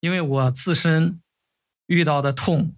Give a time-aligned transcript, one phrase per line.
[0.00, 1.20] 因为我自身
[1.86, 2.74] 遇到的痛，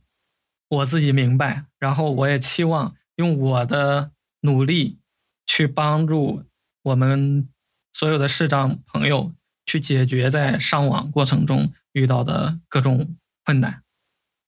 [0.68, 4.10] 我自己明白，然后我也期望用我的
[4.40, 4.98] 努力
[5.46, 6.44] 去帮助
[6.82, 7.48] 我们
[7.92, 9.32] 所有的视障朋友
[9.64, 13.82] 去解决在上网过程中遇到的各种困难。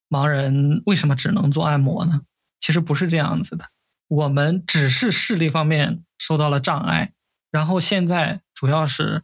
[0.09, 2.23] 盲人为什么只能做按摩呢？
[2.61, 3.71] 其实不是这样子的，
[4.09, 7.13] 我们只是视力方面受到了障碍，
[7.51, 9.23] 然后现在主要是。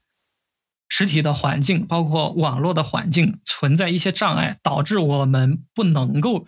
[0.90, 6.46] 实体的环境，包括网络的环境，存在一些障碍，导致我们不能够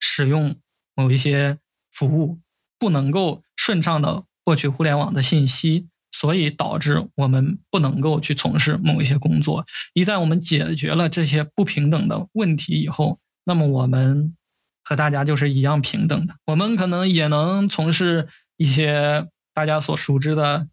[0.00, 0.56] 使用
[0.96, 1.58] 某一些
[1.92, 2.40] 服务，
[2.78, 9.66] 不能够顺畅的获取互联网的信息，所以导致我们不能够去从事某一些工作。
[9.92, 14.34] 一旦我们解决了这些不平等的问题以后，那么我们
[14.82, 20.66] 和大家就是一样平等的，我们可能也能从事一些大家所熟知的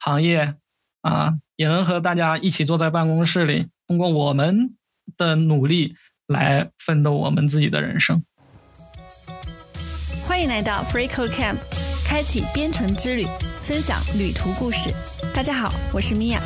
[0.00, 0.56] 行业
[1.02, 1.34] 啊。
[1.62, 4.74] 也能和大家一起坐在办公室里，通过我们
[5.16, 5.94] 的努力
[6.26, 8.20] 来奋斗我们自己的人生。
[10.26, 11.58] 欢迎来到 FreeCode Camp，
[12.04, 13.26] 开启编程之旅，
[13.62, 14.90] 分享旅途故事。
[15.32, 16.40] 大家好，我是米娅。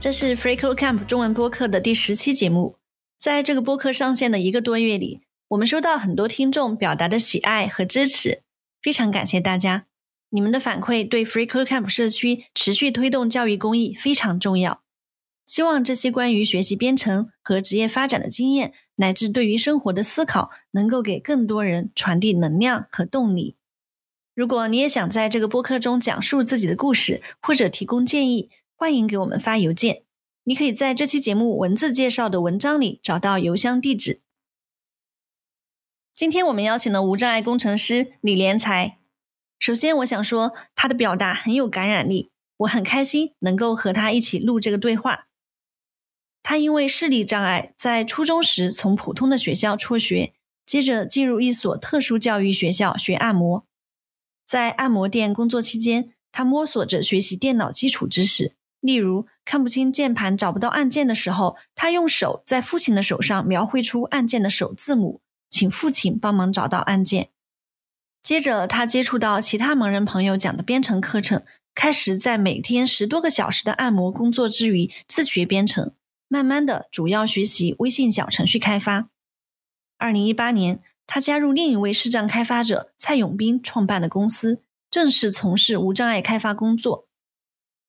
[0.00, 2.78] 这是 FreeCode Camp 中文播客的第十期节目。
[3.16, 5.20] 在这个播客上线的一个多月里，
[5.50, 8.42] 我们收到很多听众表达的喜爱和支持，
[8.82, 9.87] 非常感谢大家。
[10.30, 14.82] 你们的反馈对 FreeCodeCamp 社区持续推动教育公益非常重要。
[15.44, 23.56] 希望这些关于学习编程和职业发展的经验，乃至对于生活的思考，能够给更多人传递能量和动力。
[24.34, 30.02] 如果你也想在这个播客中讲述自己的故事，或者提供建议，欢迎给我们发邮件。
[30.44, 34.20] 你可以在这期节目文字介绍的文章里找到邮箱地址。
[36.14, 38.98] 今天我们邀请了无障碍工程师李连才。
[39.58, 45.26] 首先，我想说他的表达很有感染力，我很开心能够和他一起录这个对话。
[46.42, 50.32] 他因为视力障碍，在初中时从普通的学校辍学，
[50.64, 53.66] 接着进入一所特殊教育学校学按摩。
[54.46, 65.20] 在按摩店工作期间，他摸索着学习电脑基础知识，例如看不清键盘、找不到按键的时候，他用手在父亲的手上描绘出按键的首字母，
[65.50, 67.28] 请父亲帮忙找到按键。
[68.22, 71.42] 接着，他接触到其他盲人朋友讲的编程课程，
[71.74, 75.92] 开始在每天十多个小时的按摩工作之余自学编程。
[76.28, 79.08] 慢慢的，主要学习微信小程序开发。
[79.96, 87.06] 二零一八年，他加入另一位视障开发者蔡永斌创办的公司，正式从事无障碍开发工作。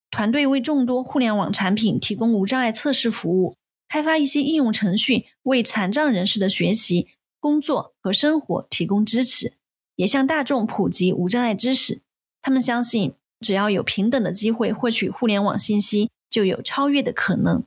[0.10, 3.58] 团队为众多互联网产品提供无障碍测试服务，
[3.90, 7.10] 开发一些应用程序，为残障人士的学习、
[7.42, 9.59] 工作和生活提供支持。
[10.00, 12.02] 也向大众普及无障碍知识。
[12.42, 17.66] 他们相信，只要有平等的机会获取互联网信息，就有超越的可能。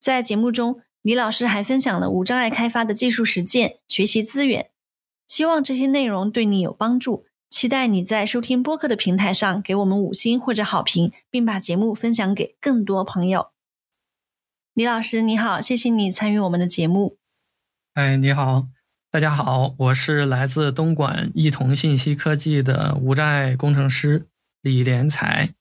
[0.00, 4.70] 在节目中，李老师还分享了无障碍开发的技术实践、学习资源。
[5.26, 7.26] 希望这些内容对你有帮助。
[7.50, 13.50] 期待你在收听播客的平台上给我们五星或者好评，并把节目分享给更多朋友。
[14.72, 17.18] 李老师，你好，谢谢你参与我们的节目。
[17.92, 18.68] 哎，你好。
[19.12, 24.26] 大家好，我是来自东莞易同信息科技的无障碍工程师
[24.62, 25.52] 李连才，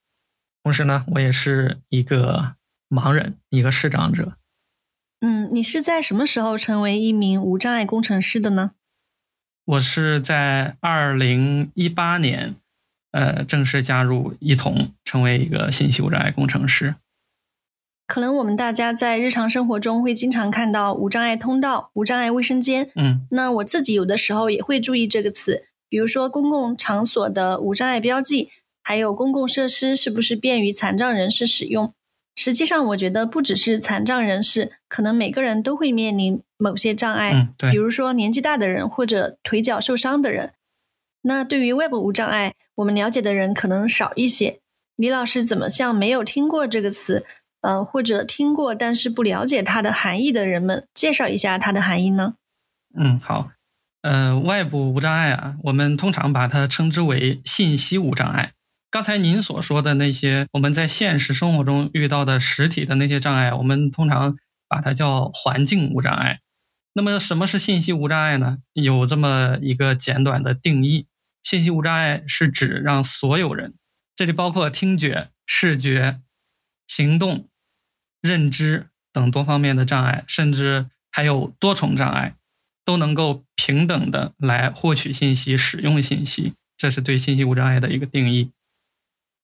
[0.63, 2.55] 同时呢，我也是一个
[2.87, 4.37] 盲人，一个视障者。
[5.19, 8.71] 嗯，你是在什么时候成为一名无障碍工程师的呢？
[9.65, 12.55] 我是在二零一八年，
[13.11, 16.95] 呃，正式加入易同，成为一个信息无障碍工程师。
[18.11, 22.89] 可能我们大家在日常生活中会经常看到无障碍通道、无障碍卫生间。
[22.95, 28.49] 嗯，那我自己有的时候也会注意这个词，比如说公共场所的无障碍标记，
[28.83, 31.93] 还有公共设施是不是便于残障人士使用。
[32.35, 37.31] 实际上，我觉得不只是残障人士，可能每个人都会面临某些障碍。
[37.33, 37.71] 嗯，对。
[37.71, 40.51] 比如说年纪大的人或者腿脚受伤的人。
[41.21, 44.59] 那对于 Web 无障碍，我们了解的人可能少一些。
[44.97, 47.25] 李老师怎么向没有听过这个词？
[47.61, 52.33] 呃，或者听过但是不了解它的含义的人们，介绍一下它的含义呢？
[52.97, 53.51] 嗯，好，
[54.01, 58.53] 呃，外部无障碍啊，我们通常把它称之为信息无障碍。
[58.89, 64.35] 刚才您所说的那些我们在现实生活中遇到的实体的那些障碍，我们通常
[64.67, 66.39] 把它叫环境无障碍。
[66.93, 68.57] 那么，什么是信息无障碍呢？
[68.73, 71.05] 有这么一个简短的定义：
[71.43, 73.75] 信息无障碍是指让所有人，
[74.15, 76.19] 这里包括听觉、视觉、
[76.87, 77.47] 行动。
[78.21, 82.35] 认知等多方面的障碍，甚至还有多重障碍，
[82.85, 86.53] 都能够平等的来获取信息、使用信息。
[86.77, 88.51] 这是对信息无障碍的一个定义。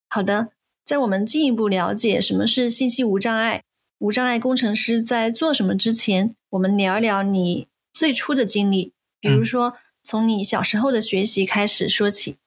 [0.08, 0.52] 好的，
[0.84, 3.62] 在我们进一步了解什么是信息无障碍，
[3.98, 12.38] 无障碍工程师在做什么之前，我们聊聊你最初的经历，比如说从你小时候的学习开始说起。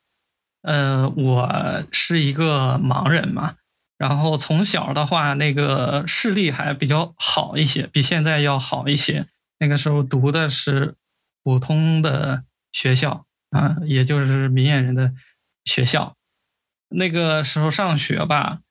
[0.63, 3.56] 呃，我是一个盲人嘛，
[4.01, 9.27] 然后从小的话，那个视力还比较好一些，比现在要好一些。
[9.59, 10.95] 那个时候读的是
[11.44, 15.13] 普通的学校啊，也就是明眼人的
[15.65, 16.15] 学校。
[16.89, 18.62] 那个时候上学吧，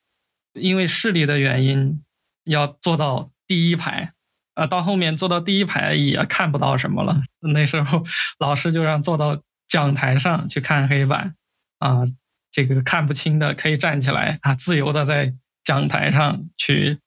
[0.54, 2.02] 因为视力的原因，
[2.42, 4.12] 要坐到第一排
[4.54, 4.66] 啊。
[4.66, 7.22] 到后面坐到第一排也看不到什么了。
[7.38, 8.04] 那时候
[8.40, 11.36] 老师就让坐到讲台上去看黑板。
[11.78, 12.02] 啊，
[12.50, 16.98] 这个看不清的可以站起来啊，自由的在讲台上去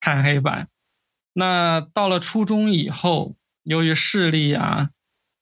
[0.00, 0.68] 看黑板。
[1.34, 4.90] 那到了初中以后，由于视力啊，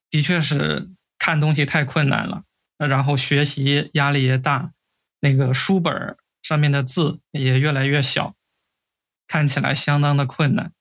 [0.08, 2.44] 的确是看东西太困难了，
[2.78, 4.72] 然后学习压力也大，
[5.20, 8.34] 那个书本上面的字也越来越小，
[9.26, 10.72] 看起来相当的困难。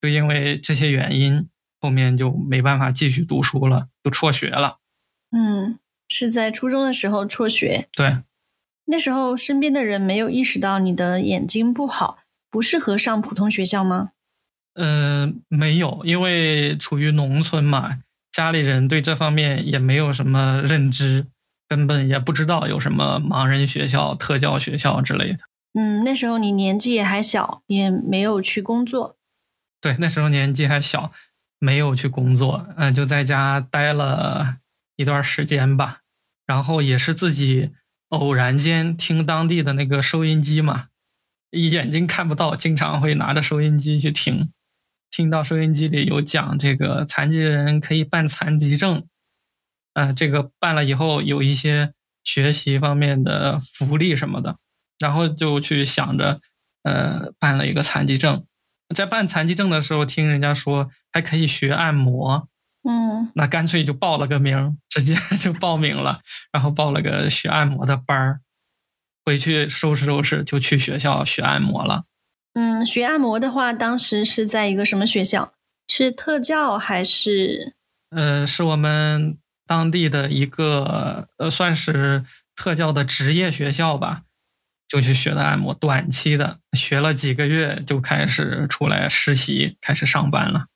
[0.00, 1.48] 就因为这些原因，
[1.80, 4.78] 后面就没办法继续读书了，就辍学了。
[5.30, 5.78] 嗯。
[6.08, 8.18] 是在初中的时候辍学，对，
[8.86, 12.18] 那时候身边的人没有意识到你的眼睛不好，
[12.50, 14.10] 不适合上普通学校吗？
[14.74, 17.98] 嗯，没有，因为处于农村嘛，
[18.32, 21.26] 家里人对这方面也没有什么认知，
[21.68, 25.40] 根本也不知道有什么盲人学校、特教学校之类的。
[25.74, 29.16] 嗯，那时候你年纪也还小，也没有去工作。
[29.80, 31.12] 对，那时候年纪还小，
[31.58, 34.56] 没有去工作，嗯，就在家待了。
[34.98, 36.00] 一段时间吧，
[36.44, 37.70] 然后也是自己
[38.08, 40.88] 偶然间听当地的那个收音机嘛，
[41.52, 44.50] 眼睛看不到，经常会拿着收音机去听，
[45.08, 49.06] 听到收音机里有讲这个残疾人可以办残疾证，
[49.94, 51.94] 呃，这个办了以后有一些
[52.24, 54.58] 学习方面的福利什么的，
[54.98, 56.40] 然后就去想着，
[56.82, 58.44] 呃，办了一个残疾证，
[58.92, 62.48] 在办残疾证的时候听人家说还可以学按摩。
[62.84, 66.20] 嗯，那干脆就报了个名，直接就报名了，
[66.52, 68.40] 然后报了个学按摩的班儿，
[69.24, 72.04] 回去收拾收拾就去学校学按摩了。
[72.54, 75.52] 嗯，学按摩的话，当时是在一个什么学校？
[75.88, 77.74] 是特教还是？
[78.10, 82.24] 呃，是我们当地的一个呃，算是
[82.56, 84.22] 特教的职业学校吧，
[84.88, 90.66] 就去学的按摩，短期的，学了几个月就开始出来实习，开始上班了。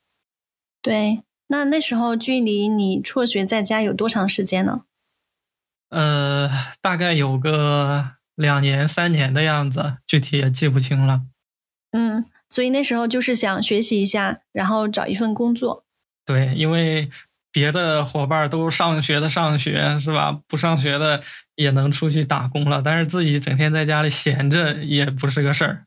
[0.83, 1.23] 对。
[1.53, 4.85] 那那时候距离你辍学在家有多长时间呢？
[5.91, 6.51] 呃，
[6.81, 11.25] 大概有个两年、三年的样子，具体也记不清了。
[11.91, 15.85] 嗯，所以那时候就是想学习一下，然后找一份工作。
[16.25, 17.11] 对，因为
[17.53, 20.41] 别的伙伴都上学的上学是吧？
[20.49, 21.23] 不上学的
[21.57, 25.85] 也能出去打工了，但是自己整天在家里闲着也不是个事儿。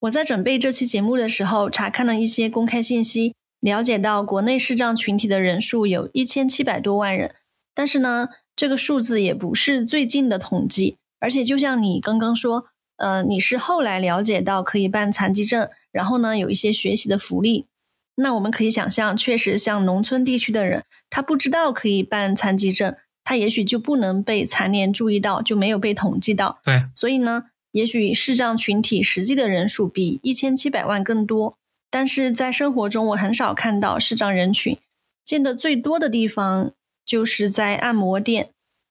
[0.00, 3.34] 我在准备这期节目的时候，查看了一些公开信息。
[3.66, 7.34] 了解到国内视障群体的人数有一千七百多万人，
[7.74, 12.66] 但是呢，这个数字也不是最近的统计，而且就像你刚刚说，
[12.98, 17.66] 呃，你是后来了解到可以办残疾证，然后呢，有一些学习的福利。
[18.14, 26.60] 那我们可以想象，确实像农村地区的人，他不知道可以办残疾证，他也许就不能被残联注意到，就没有被统计到。
[26.64, 31.58] 对，所以呢，也许视障群体实际的人数比一千七百万更多。
[31.88, 34.78] 但是在生活中，我很少看到视障人群，
[35.24, 36.72] 见的最多的地方
[37.04, 38.50] 就是在按摩店，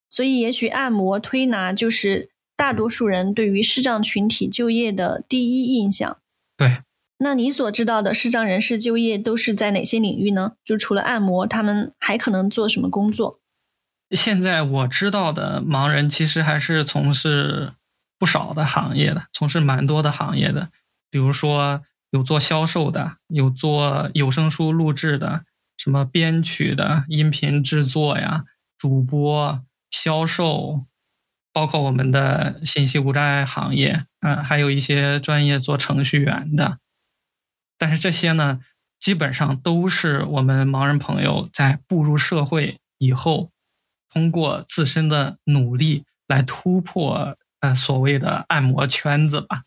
[0.09, 6.17] 所以也许按摩推拿就是大多数人对于视障群体就业的第一印象。
[6.57, 6.79] 对，
[7.17, 10.53] 那你所知道的视障人士就业都是在哪些领域呢？
[10.63, 13.39] 就除了按摩，他们还可能做什么工作？
[14.11, 17.73] 现在我知道的盲人其实还是从事
[18.17, 20.69] 不少的行业的，从事蛮多的行业的，
[21.11, 21.83] 比如说。
[22.15, 25.43] 有做销售的，有做有声书录制的，
[25.75, 28.45] 什么编曲的、音频制作呀、
[28.77, 30.85] 主播、销售，
[31.51, 36.79] 包括我们的信息无障碍行业，嗯，还有一些专业做程序员的。
[37.77, 38.61] 但是这些呢，
[38.97, 43.51] 基本上都是我们盲人朋友在步入社会以后，
[44.09, 49.63] 通过自身的努力来突破呃所谓的按摩圈子吧，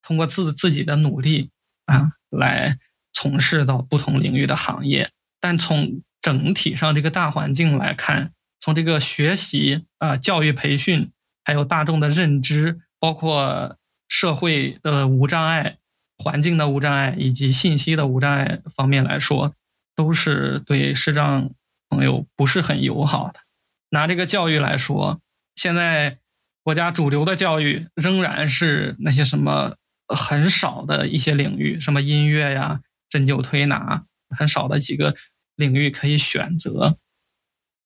[0.00, 1.50] 通过自自己的努力。
[1.88, 2.78] 啊，来
[3.14, 11.10] 从事到不同领域的行业，但从整体上这个大环境来看，从这个学习啊、教育培训，
[11.44, 15.78] 还有大众的认知，包括社会的无障碍、
[16.18, 19.54] 环境的无障碍以及信息的无障碍方面来说，
[19.96, 21.50] 都是对视障
[21.88, 23.40] 朋友不是很友好的。
[23.88, 25.22] 拿这个教育来说，
[25.56, 26.18] 现在
[26.62, 29.77] 国家主流的教育仍然是那些什么。
[30.08, 35.14] 很少的一些领域，什么音乐呀、针灸推拿，很少的几个
[35.56, 36.98] 领域可以选择。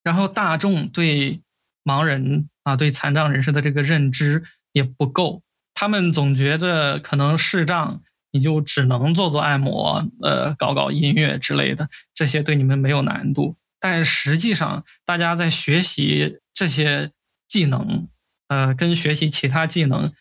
[0.03, 1.41] 然后大众对
[1.85, 5.43] 盲人啊、对残障人士的这个认知也不够，
[5.75, 13.57] 他们总觉得可能视障你就只能做做按摩、呃搞搞音乐之类的，这些对你们没有难度。
[13.81, 17.11] 但实际上，大家在学习这些
[17.49, 18.07] 技能，
[18.47, 20.13] 呃，跟学习其他技能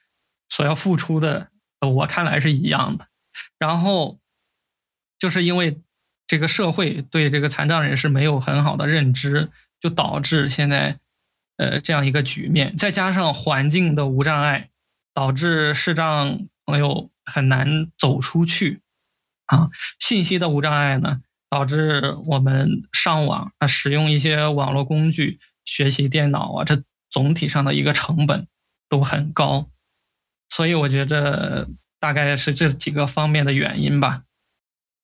[0.49, 1.50] 所要付出的，
[1.89, 3.07] 我看来是一样的。
[3.57, 4.19] 然后，
[5.17, 5.81] 就是因为
[6.27, 10.99] 这个社会对这个残障人士没有很好的认知，就导致现在
[11.57, 12.75] 呃这样一个局面。
[12.77, 14.69] 再加上环境的无障碍，
[15.13, 18.81] 导致视障朋友很难走出去
[19.45, 19.69] 啊。
[19.99, 21.21] 信息的无障碍呢？
[21.49, 28.47] 导致我们上网啊，使用一些网络工具学习电脑啊，这总体上的一个成本
[28.87, 29.69] 都很高，
[30.51, 31.67] 所以我觉得
[31.99, 34.23] 大概是这几个方面的原因吧。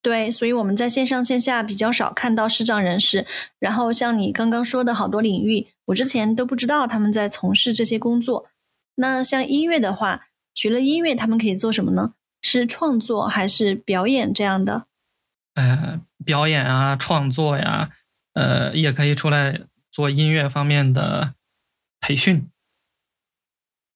[0.02, 3.26] 对，所以我们在线上线下比较少看到视障人士。
[3.58, 8.48] 然后像你刚刚说的好多领域，我之前都不知道他们在从事这些工作。
[8.96, 12.14] 那像音乐的话，学了音乐他们可以做什么呢？
[12.42, 14.86] 是创作还是表演这样的？
[15.56, 17.90] 呃，表演啊，创作呀，
[18.34, 19.62] 呃，也可以出来
[19.92, 21.34] 做音乐方面的
[22.00, 22.48] 培训。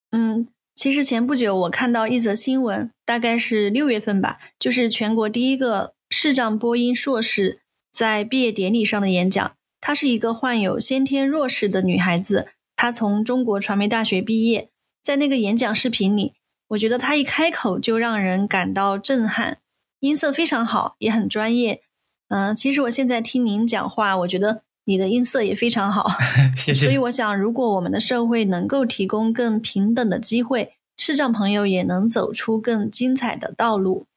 [0.10, 0.48] 嗯，
[0.82, 7.62] 其实前不久我看到一则新闻，大概是六月份吧，就是全国第一个视障播音硕士
[7.92, 9.52] 在毕业典礼上的演讲。
[9.80, 14.72] 她是一个患有先天弱视的女孩子，她从中国传媒大学毕业。
[15.04, 16.34] 在那个演讲视频里，
[16.70, 19.60] 我觉得她一开口就让人感到震撼。
[20.00, 21.84] 音色非常好，也很专业。
[22.30, 26.10] 嗯，其实我现在听您讲话，我觉得你的音色也非常好。
[26.58, 26.86] 谢谢。
[26.86, 34.08] 所以我想，如果我们的社会能够提供更平等的机会，视障朋友也能走出更精彩的道路。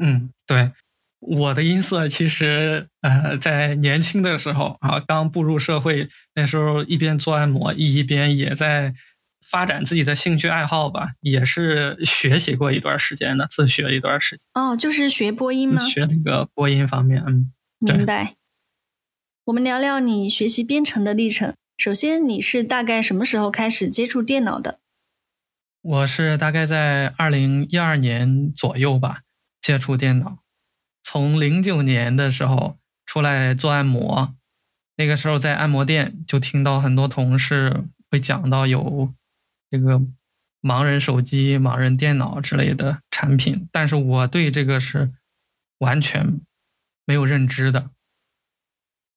[0.00, 0.72] 嗯，对，
[1.20, 8.94] 我的音色其实呃，在年轻的时候啊，刚步入社会那时候，一边做按摩，一边也在。
[9.42, 14.46] 发展自己的兴趣爱好吧，也是学习过一段时间的，自学一段时间。
[14.54, 15.80] 哦，就是学播音吗？
[15.80, 17.50] 学那个播音方面，嗯，
[17.80, 18.36] 明白。
[19.50, 21.56] 我们聊聊你学习编程的历程。
[21.76, 24.78] 首先，你是大概什么时候开始接触电脑的？
[25.82, 29.22] 我是大概在二零一二年左右吧，
[29.60, 30.38] 接触电脑。
[31.02, 34.36] 从零九年的时候出来做按摩，
[34.94, 39.12] 那个时候在按摩店就听到很多同事会讲到有。
[39.68, 40.00] 这个
[40.62, 45.10] 盲人手机、盲人电脑之类的产品，但是我对这个是
[45.78, 46.40] 完全
[47.04, 47.90] 没有认知的。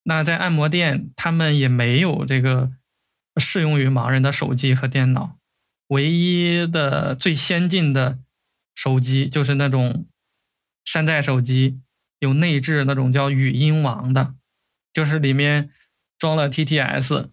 [0.03, 2.71] 那在按摩店，他们也没有这个
[3.37, 5.37] 适用于盲人的手机和电脑。
[5.87, 8.19] 唯一的最先进的
[8.75, 10.07] 手机就是那种
[10.85, 11.79] 山寨手机，
[12.19, 14.35] 有内置那种叫语音王的，
[14.91, 15.69] 就是里面
[16.17, 17.29] 装了 TTS。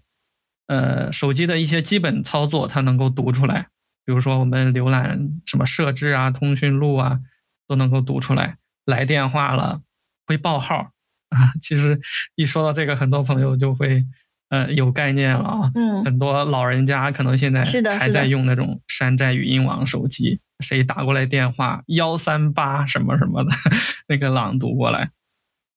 [0.66, 3.68] 呃，手机的一些基本操作，它能够读出来。
[4.04, 7.20] 比如说，我们浏览什么设置啊、通讯录啊，
[7.66, 8.58] 都能够读出来。
[8.84, 9.82] 来电话了，
[10.26, 10.92] 会报号
[11.30, 11.50] 啊。
[11.60, 12.00] 其实
[12.36, 14.04] 一说到这个，很多朋友就会
[14.50, 15.70] 呃有概念了啊。
[15.74, 16.04] 嗯。
[16.04, 17.64] 很多老人家可能现在
[17.98, 23.50] 还在用那种山寨语音网手机，谁打过来电话幺三八什么什么的，
[24.06, 25.10] 那个朗读过来。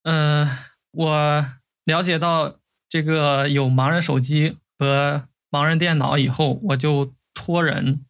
[0.03, 0.49] 嗯，
[0.91, 1.45] 我
[1.85, 2.57] 了解到
[2.89, 4.57] 这个有盲人手机。
[4.79, 8.03] 和盲人电脑以后，我就托人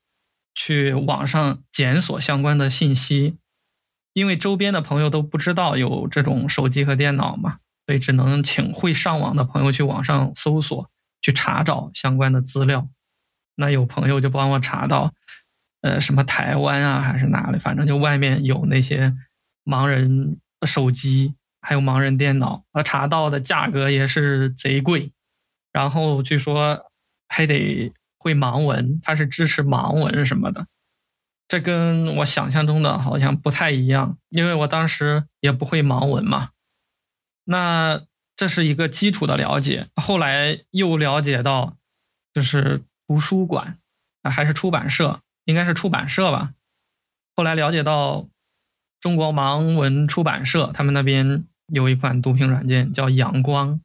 [0.55, 3.35] 去网上检索相关的信息，
[4.13, 10.89] 因为周边的朋友都不知道有这种手机和电脑嘛，所以只能请会上网的朋友去网上搜索，
[11.21, 12.87] 去查找相关的资料。
[13.55, 15.13] 那有朋友就帮我查到，
[15.81, 19.15] 呃，什么台湾啊，还是哪里，反正就外面有那些
[19.63, 25.11] 盲人手机，还有盲人电脑，我查到的价格也是贼贵。
[25.71, 26.91] 然后据说
[27.27, 30.67] 还得会盲文，它是支持盲文什么的，
[31.47, 36.49] 这跟我想象中的好像不太一样，因为我当时也不会盲文嘛。
[37.45, 38.01] 那
[38.35, 41.77] 这是一个基础的了解，后来又了解到，
[42.33, 43.77] 就是图书馆
[44.23, 46.53] 啊，还是出版社，应该是出版社吧。
[47.35, 48.27] 后来了解到
[48.99, 53.81] 中国盲文出版社，他们那边有一款读屏软件叫阳光。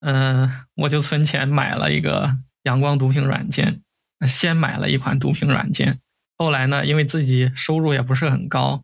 [0.00, 3.82] 嗯，我就存钱买了一个阳光读屏软件，
[4.26, 6.00] 先买了一款读屏软件，
[6.40, 8.82] 后来呢，因为自己收入也不是很高，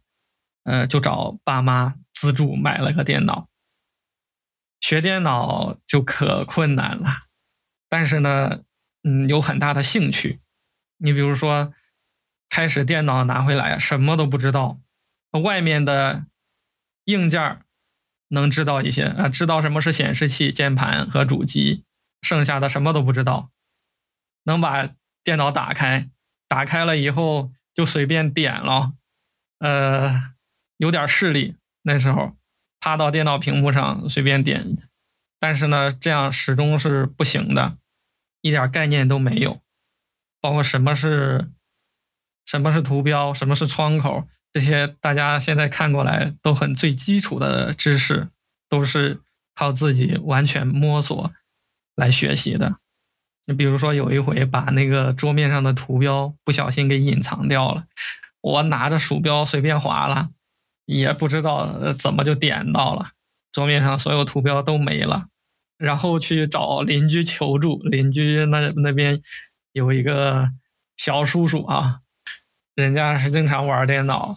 [0.65, 3.49] 呃，就找爸妈资助买了个电脑。
[4.79, 7.09] 学电脑就可困难了，
[7.89, 8.61] 但是呢，
[9.05, 10.43] 嗯，有很大的兴趣。
[10.99, 11.73] 你比如说，
[12.51, 14.79] 开始电脑拿回来，什么都不知道，
[15.43, 16.27] 外面的
[17.05, 17.63] 硬件
[18.29, 21.87] 能知道一些啊，知道什么是显示器、键盘和主机，
[22.21, 23.51] 剩下的什么都不知道。
[24.45, 24.91] 能把
[25.25, 26.11] 电脑打开，
[26.49, 28.93] 打开了以后就随便点了，
[29.59, 30.35] 呃，
[30.77, 31.57] 有点视力。
[31.83, 32.37] 那时候
[32.81, 34.77] 趴到电脑屏幕上随便点，
[35.39, 37.79] 但是呢，这样始终是不行的，
[38.41, 39.61] 一点概念都没有，
[40.41, 41.51] 包括什么是。
[42.49, 43.35] 什么是图标？
[43.35, 44.29] 什么是窗口？
[44.53, 48.29] 这些大家现在看过来都很最基础的知识，
[48.69, 49.21] 都是
[49.57, 51.33] 靠自己完全摸索
[51.97, 52.77] 来学习的。
[53.47, 57.85] 你比如说，有一回把那个桌面上的图标不小心给隐藏掉了，
[58.41, 60.31] 我拿着鼠标随便划了，
[60.85, 63.11] 也不知道怎么就点到了，
[63.53, 65.27] 桌面上所有图标都没了。
[65.79, 69.21] 然后去找邻居求助，邻居那那边
[69.73, 70.51] 有一个
[70.97, 72.01] 小叔叔啊。
[72.75, 74.37] 人家是经常玩电脑，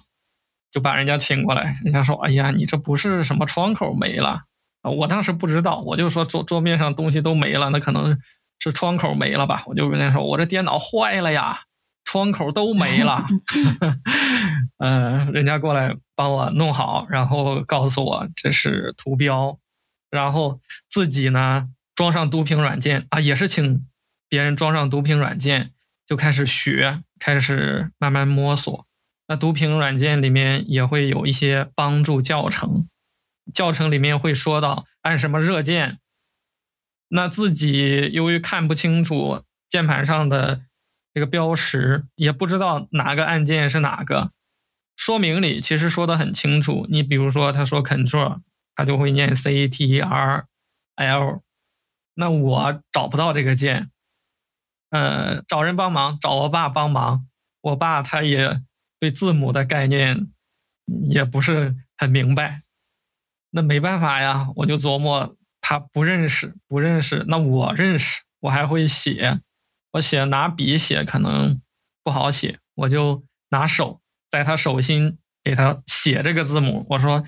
[0.69, 1.79] 就把人家请过来。
[1.83, 4.43] 人家说：“哎呀，你这不是什么窗口没了？”
[4.83, 8.17] 我当时不知道，我就说桌桌面上东西都没了，那可能
[8.59, 9.63] 是窗口没了吧？
[9.65, 11.61] 我就跟他说：“我这电脑坏了呀，
[12.05, 13.25] 窗口都没了。
[14.79, 19.57] ”嗯，人家过来帮我弄好，然后告诉我这是图标，
[20.11, 23.85] 然后自己呢装上读屏软件啊，也是请
[24.27, 25.71] 别人装上读屏软件。
[26.05, 28.87] 就开始学，开始慢慢摸索。
[29.27, 32.87] 那读屏软件里面也会有一些帮助教程，
[33.53, 35.99] 教程里面会说到按什么热键。
[37.09, 40.63] 那自己由于看不清楚键盘上的
[41.13, 44.31] 这个标识，也不知道哪个按键是哪个。
[44.95, 46.85] 说明里其实说的很清楚。
[46.89, 48.41] 你比如说，他说 Control，
[48.75, 50.45] 他就会念 C T R
[50.95, 51.41] L。
[52.15, 53.91] 那我找不到这个键。
[54.89, 57.27] 呃，找人帮忙，找我爸帮忙。
[57.61, 58.61] 我爸他也
[58.99, 60.27] 对字母的概念
[61.09, 62.63] 也不是很明白，
[63.51, 65.37] 那没办法呀，我就琢磨
[65.69, 69.39] 他不认识，不认识，那我认识，我还会写，
[69.91, 71.61] 我写拿笔写可能
[72.03, 74.01] 不好写，我就拿手
[74.31, 76.87] 在他手心给他写这个字母。
[76.89, 77.23] 我说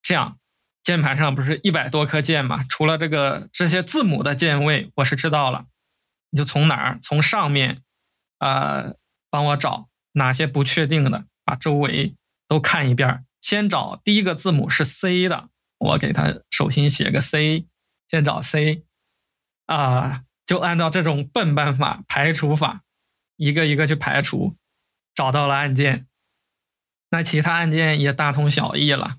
[0.00, 0.38] 这样，
[0.82, 5.66] 键盘上不是一百多颗键嘛，除了这个这些字母的键位，我是知道了。
[6.30, 6.98] 你就从哪儿？
[7.02, 7.82] 从上面，
[8.38, 8.86] 啊，
[9.28, 12.16] 帮我找哪些不确定的，把周围
[12.48, 13.26] 都看一遍。
[13.42, 17.66] 先找第一个字母是 C 的，我给他手心写个 C，
[18.12, 18.84] 先找 C，
[19.64, 22.82] 啊，就按照这种笨办法、排除法，
[23.36, 24.54] 一个一个去排除，
[25.14, 26.06] 找到了按键。
[27.10, 29.16] 那其他按键也大同小异了。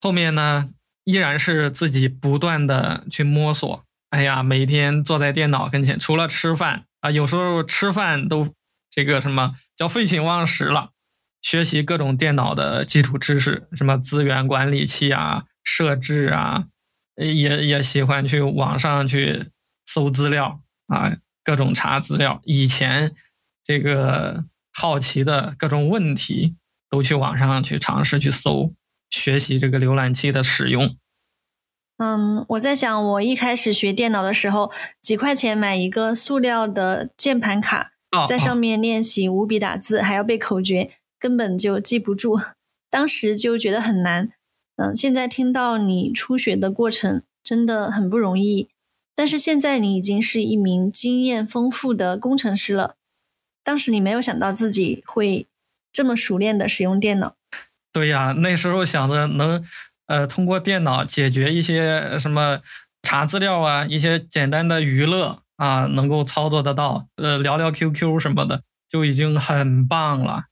[0.00, 0.70] 后面呢，
[1.04, 3.84] 依然是自己不断的去摸索。
[4.10, 8.52] 哎呀，每天坐在电脑跟前，除了吃饭啊，有时候吃饭都
[8.90, 10.90] 这个什么叫废寝忘食了。
[11.40, 16.66] 学习各种电脑的基础知识，什么资源管理器啊、设置啊，
[17.16, 19.50] 也也喜欢去网上去
[19.86, 21.12] 搜资料啊，
[21.44, 22.40] 各种查资料。
[22.44, 23.14] 以前
[23.64, 26.56] 这个好奇的各种问题，
[26.90, 28.74] 都去网上去尝试去搜，
[29.10, 30.96] 学习这个浏览器的使用。
[31.98, 37.92] 嗯，我在想，我一开始学电脑的时候，几块钱买一个塑料的键盘卡，
[38.26, 42.40] 在上面练习五笔打字，还要背口诀，根本就记不住。
[42.90, 44.32] 当时就觉得很难。
[44.76, 48.68] 嗯，现在听到你初学的过程，真的很不容易。
[49.14, 52.96] 但是现在你已经是一名经验丰富的工程师了。
[53.62, 55.46] 当时你没有想到自己会
[55.92, 57.36] 这么熟练的使用电脑。
[57.92, 59.64] 对呀，那时候想着能。
[60.06, 62.60] 呃，通过电脑解决一些什么
[63.04, 67.08] 查资料啊，一些简单的娱乐啊，能够操作得到。
[67.16, 70.42] 呃，聊聊 QQ 什么的，就已经很棒了。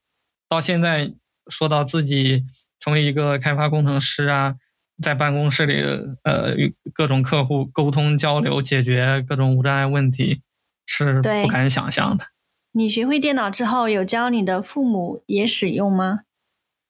[0.49, 1.13] 到现在
[1.49, 2.47] 说到自己
[2.83, 4.57] 成为一个开发工程师啊，
[5.01, 5.81] 在办公室里
[6.25, 10.42] 呃与各种客户沟通交流，解决各种无障碍问题，
[10.85, 12.27] 是不敢想象的。
[12.73, 16.23] 你学会电脑之后，有教你的父母也使用吗？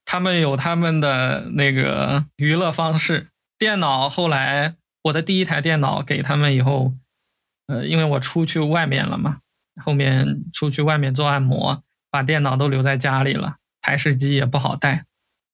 [0.07, 3.29] 他们有他们的那个娱乐方式。
[3.59, 6.95] 电脑后来，我的第一台电脑给他们以后，
[7.67, 9.41] 呃，因为我出去外面了嘛，
[9.85, 15.05] 后面出去外面做按摩，把电脑都留在家里了，台式机也不好带，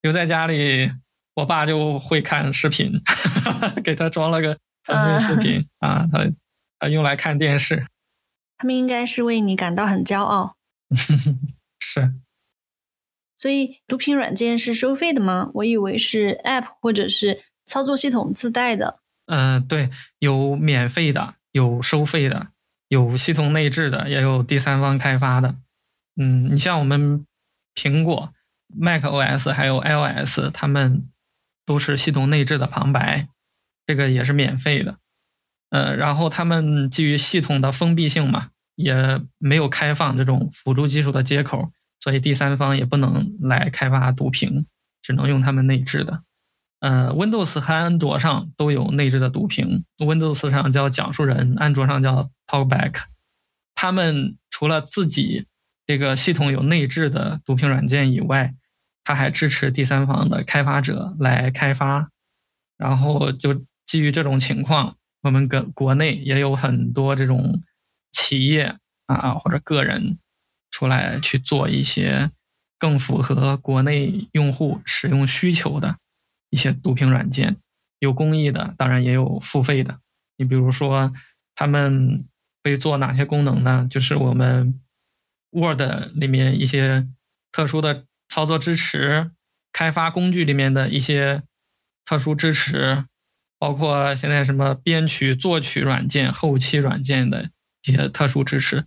[0.03, 0.91] 留在家里，
[1.35, 2.93] 我爸就会看视频，
[3.83, 6.27] 给他装了个腾讯视频啊，他
[6.79, 7.87] 他用来看电视。
[8.57, 10.57] 他们应该是为你感到很骄傲。
[11.79, 12.15] 是。
[13.37, 15.51] 所以读屏软件是收费的吗？
[15.55, 18.99] 我以为是 App 或者是操作系统自带的。
[19.27, 22.49] 嗯，对，有免费的，有收费的，
[22.89, 25.55] 有系统内置的，也有第三方开发的。
[26.17, 27.25] 嗯，你像我们
[27.77, 28.33] 苹果、
[28.68, 31.09] Mac OS 还有 iOS，他们
[31.64, 33.28] 都是系统内置的旁白，
[33.87, 34.98] 这个也是免费的。
[35.70, 44.66] 呃，然后他们基于系统的封闭性嘛，也没有开放这种辅助技术的接口，所以第三方也不能来开发读屏，
[45.02, 46.22] 只能用他们内置的。
[46.81, 53.02] 呃，Windows 和安卓上都有内置的读屏，Windows 上叫讲述人，安卓上叫 Talkback。
[53.74, 55.46] 他们除了自己
[55.88, 58.55] 这个系统有内置的读屏软件以外，
[59.03, 62.11] 它还支持第三方的开发者来开发。
[62.77, 67.62] 然后就基于这种情况，我们跟国内也有很多这种
[68.12, 70.18] 企业啊或者个人
[70.70, 72.31] 出来去做一些
[72.79, 75.96] 更符合国内用户使用需求的。
[76.51, 77.57] 一些读屏软件
[77.98, 80.01] 有公益的，当然也有付费的。
[80.37, 81.12] 你比如说，
[81.55, 82.24] 他们
[82.62, 83.87] 会做哪些功能呢？
[83.90, 84.81] 就是我们
[85.51, 85.81] Word
[86.15, 87.09] 里面一些
[87.53, 89.31] 特殊的操作支持，
[89.73, 91.43] 开发工具里面的一些
[92.05, 93.05] 特殊支持，
[93.59, 97.51] 包括现在什么编曲、作曲软件、后期软件的
[97.85, 98.85] 一些特殊支持，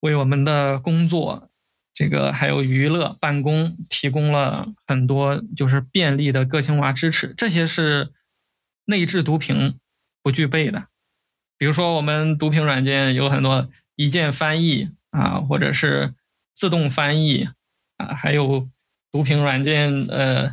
[0.00, 1.50] 为我们的工作。
[1.94, 8.12] 这个还有娱乐、办公提供了很多就是便利的个性化支持，这些是
[8.84, 9.80] 内置读屏
[10.22, 10.86] 不具备的。
[11.56, 16.14] 比如说，我们读屏软件有很多一键翻译啊，或者是
[16.54, 17.48] 自动翻译
[17.96, 18.68] 啊，还有
[19.10, 20.52] 读屏软件呃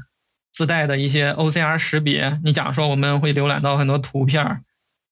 [0.52, 2.40] 自带的一些 OCR 识别。
[2.44, 4.64] 你假如说我们会浏览到很多图片，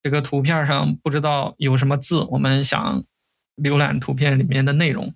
[0.01, 3.03] 这个图片上不知道有什么字，我们想
[3.58, 5.13] 浏览图片里面的内容。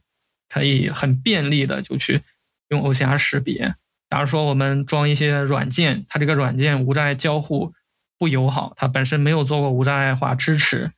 [0.49, 2.21] 可以很便利的就去
[2.69, 3.75] 用 OCR 识别。
[4.09, 7.73] 假如说我们装一些软件，它这个软件无障碍交互
[8.17, 10.93] 不友好，它本身没有做过无障碍化支持，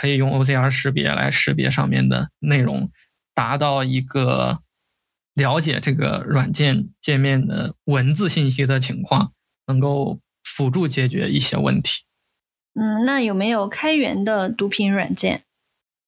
[0.00, 2.90] 可以用 OCR 识别来识别上面的内容，
[3.34, 4.60] 达到一个
[5.34, 9.32] 了解这个软件界面的文字信息的情况，
[9.66, 12.04] 能够辅助解决一些问题。
[12.74, 15.42] 嗯，那有没有开源的读屏软件？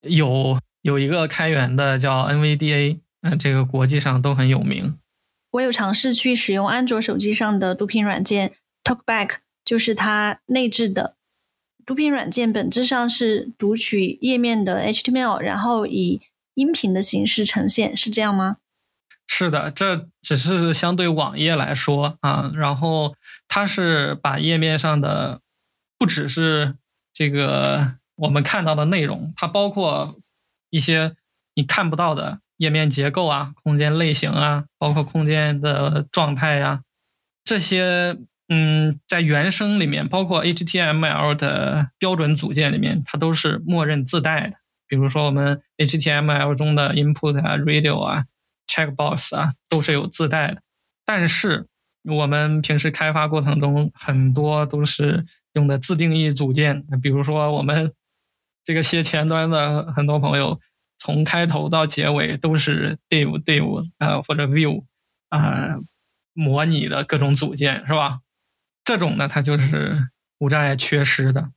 [0.01, 0.59] 有。
[0.81, 4.99] 有一个开源的叫 NVDA，嗯，这个国际上都很有名。
[5.53, 8.53] 我有尝试去使用安卓手机上的读屏软件
[8.83, 11.15] Talkback，就是它内置的
[11.93, 16.23] 读屏软件，本质上是读取页面的 HTML，然后以
[16.55, 18.57] 音频的形式呈现，是这样吗？
[19.27, 23.15] 是的，这只是相对网页来说啊，然后
[23.47, 25.43] 它是把页面上的
[25.99, 26.77] 不只是
[27.13, 30.19] 这个我们看到的内容，它包括。
[30.71, 31.15] 一些
[31.55, 36.81] 你看不到的页面结构啊，空间类型啊，包括空间的状态呀，
[37.45, 38.17] 这些
[38.55, 44.57] 嗯，在原生里面，包括 HTML 的标准组件里面，它都是默认自带的。
[44.87, 48.27] 比如说我们 HTML 中的 input 啊、radio 啊、
[48.69, 50.61] checkbox 啊，都是有自带的。
[51.07, 51.67] 但是
[52.05, 57.93] 我们平时开发过程中，很多都是用的自定义组件，比如说我们。
[58.65, 60.61] 这个写前端的很多朋友，
[60.97, 64.85] 从开头到结尾都是 div div 啊或者 view
[65.31, 65.81] 啊
[66.33, 68.21] 模拟的各种组件是吧？
[68.85, 71.51] 这种呢，它就是无障碍缺失的。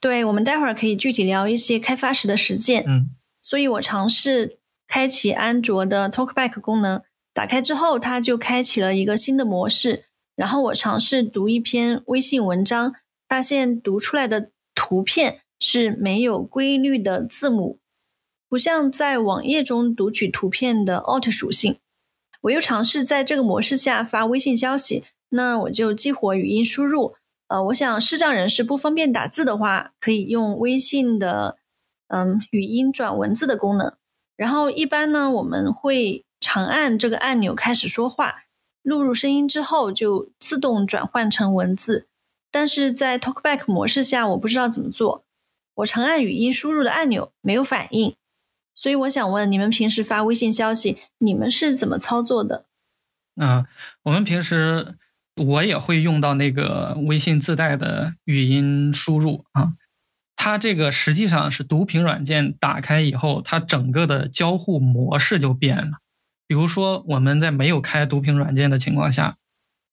[0.00, 2.84] 对，我们待会儿可以具体聊一些开发时的实践。
[2.86, 3.10] 嗯，
[3.40, 10.04] 所以我尝试开启安卓的 Talkback 功能，打开之后，它就开启了一个新的模式。
[10.34, 12.94] 然后我尝试读一篇微信文章，
[13.28, 15.40] 发现读出来的图片。
[15.58, 17.78] 是没有规律的字母，
[18.46, 21.78] 不像在网页中读取图片的 Alt 属性。
[22.42, 25.04] 我又尝试在这个模式下发微信消息，
[25.36, 27.14] 那我就激活语音输入。
[27.48, 31.56] 呃，我想视障人士不方便打字的话，可以用微信的
[32.08, 33.94] 嗯语音转文字的功能。
[34.36, 38.46] 然后一般呢，我们会长按这个按钮开始说话，
[38.82, 42.08] 录入声音之后就自动转换成文字。
[42.50, 45.24] 但是在 Talkback 模式下，我不知道怎么做。
[45.76, 48.16] 我长按语音输入的按钮没有反应，
[48.74, 52.64] 所以我想问你们平时发微信消息，你们是怎么操作的？
[53.36, 53.66] 嗯，
[54.04, 54.96] 我们平时
[55.36, 59.74] 我也会用到那个微信自带的语音输入啊，
[60.34, 65.98] 它这个实际上是读屏软件打开以后，它整个的交互模式就变了。
[66.46, 69.36] 比如说我们在没有开读屏软件的情况下，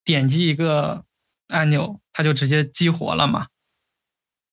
[0.06, 1.03] 点击一个
[1.49, 3.47] 按钮，它就直接激活了嘛。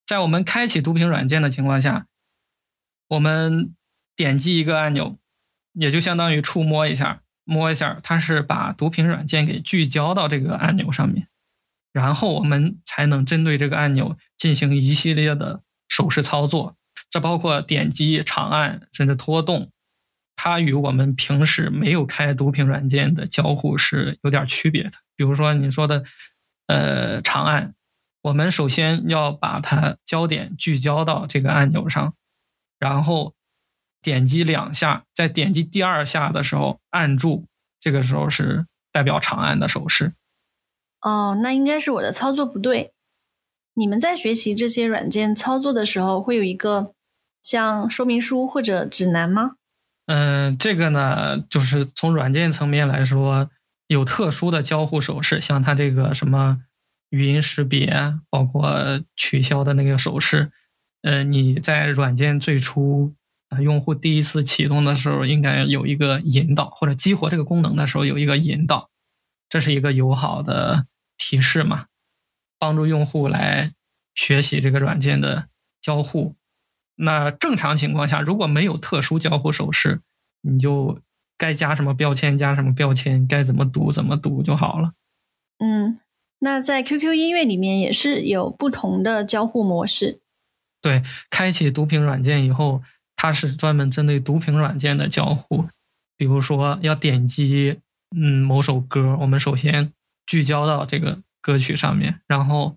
[0.06, 2.06] 在我们开启读屏软件的情况下，
[3.06, 3.74] 我们
[4.16, 5.16] 点击一个按钮，
[5.74, 11.26] 也就相当于触摸一下，摸一下，它是把读屏软件给聚焦到这个按钮上面，
[11.92, 16.76] 然后我们才能针对这个按钮进行一系列的手势操作，
[17.10, 19.72] 这包括点击、长按，甚至拖动，
[20.36, 24.92] 它与我们平时没有开读屏软件的交互是有点区别的。
[25.16, 26.04] 比如说你说的，
[26.68, 27.74] 呃，长按，
[28.22, 32.14] 我们首先要把它焦点聚焦到这个按钮上，
[32.78, 33.34] 然后
[34.02, 37.46] 点击两下，在点击第二下的时候按住，
[37.78, 40.12] 这个时候是代表长按的手势。
[41.00, 42.92] 哦，那应该是我的操作不对。
[43.74, 46.92] 你们在学习这些软件操作的时候，会有一个
[47.42, 49.52] 像说明书或者指南吗？
[50.06, 53.48] 嗯，这个呢，就是从软件层面来说，
[53.86, 56.60] 有特殊的交互手势，像它这个什么
[57.10, 60.50] 语音识别，包括取消的那个手势。
[61.02, 63.19] 呃，你在软件最初啊，
[63.62, 68.90] 用户第一次启动的时候，应该有一个引导，或者激活这个功能的时候有一个引导，
[69.48, 70.86] 这是一个友好的
[71.18, 71.86] 提示嘛。
[72.58, 73.72] 帮助用户来
[74.14, 75.48] 学习这个软件的
[75.80, 76.36] 交互。
[76.94, 80.02] 那正常情况下，如果没有特殊交互手势，
[80.42, 81.00] 你就
[81.38, 84.92] 该加什么标签加什么标签，该怎么读怎么读就好了。
[85.58, 85.98] 嗯，
[86.40, 90.20] 那在 QQ 音乐里面也是有不同的交互模式。
[90.82, 92.82] 对，开启读屏软件以后，
[93.20, 95.66] 它是专门针对读屏软件的交互。
[96.16, 97.78] 比如说要点击
[98.16, 99.92] 嗯某首歌，我们首先
[100.26, 101.18] 聚焦到这个。
[101.42, 102.76] 歌曲上面，然后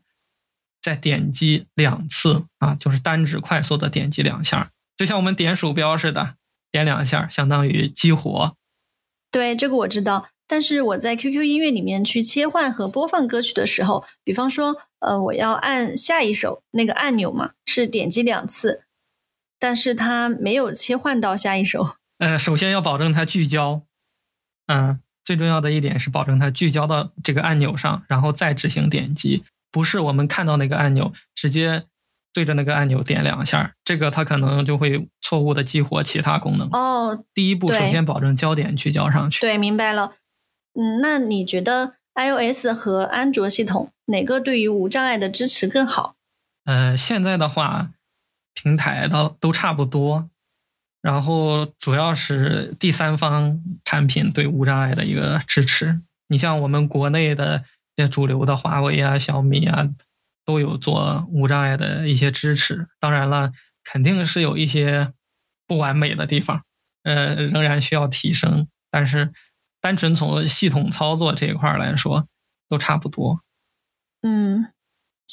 [0.81, 6.35] 再点击两次啊，就是单指快速的点击两下，就像我们点鼠标似的，
[6.71, 8.55] 点两下相当于激活。
[9.31, 10.29] 对，这个我知道。
[10.47, 18.85] 但是我在 QQ 音乐里面去切换和播放歌曲的时候，比方说，呃，我要按下一首那个按钮嘛，是点击两次，
[19.63, 21.95] 但是它没有切换到下一首。
[22.19, 23.83] 呃，首先要保证它聚焦，
[24.67, 24.99] 嗯。
[25.25, 31.85] 最重要的一点是保证它聚焦到这个按钮上，然后再执行点击，不是我们看到那个按钮直接
[32.33, 36.67] 对着那个按钮点两下，这个它可能就会错误的激活其他功能。
[36.73, 39.39] 哦，第一步首先保证焦点聚焦上去。
[39.39, 40.11] 对，明白了。
[40.73, 46.15] 嗯，那你觉得 iOS 和安卓系统哪个对于无障碍的支持更好？
[46.65, 47.91] 呃，现在的话，
[48.53, 50.29] 平台都都差不多。
[51.01, 56.01] 然后主要是第三方产品对无障碍的一个支持。
[56.29, 59.89] 你像我们国内的一些主流的华为啊、小米啊，
[60.45, 62.87] 都有做无障碍的一些支持。
[62.99, 63.51] 当然了，
[63.83, 65.11] 肯定是有一些
[65.67, 66.63] 不完美的地方，
[67.03, 68.67] 呃，仍然需要提升。
[68.89, 69.33] 但是，
[69.81, 72.27] 单纯从系统操作这一块来说，
[72.69, 73.41] 都差不多。
[74.21, 74.72] 嗯，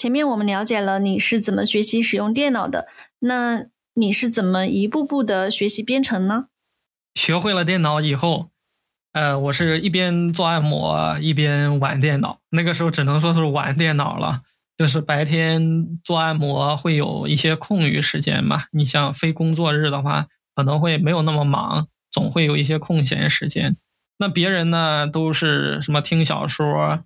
[0.00, 3.66] 前面我们了解了你是怎么学习使用电脑的，那。
[3.94, 6.46] 你是怎么一步步的学习编程呢？
[7.16, 8.48] 学会了电脑以后，
[9.12, 12.38] 呃，我是一边做按摩一边玩电脑。
[12.50, 14.42] 那个时候只能说是玩电脑了，
[14.78, 18.62] 就是白天做按摩会有一些空余时间嘛。
[18.70, 23.76] 你像非工作日的话，可能会没有那么忙，总会有一些空闲时间。
[24.18, 27.00] 那别人呢，都是什么听小说，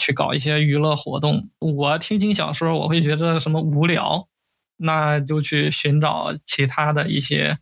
[0.00, 1.50] 去搞一些娱乐活动。
[1.58, 4.26] 我听听小说，我会觉得什么无聊。
[4.82, 7.58] 那就去寻找其他的一些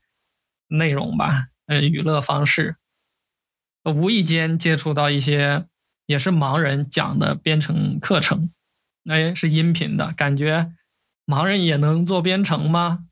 [0.69, 2.77] 内容吧，呃，娱乐方式。
[3.83, 5.67] 无意间接触到一些
[6.07, 8.53] 也是盲人讲的编程课程，
[9.09, 10.73] 哎，是音频的，感觉
[11.27, 13.07] 盲人也能做编程吗？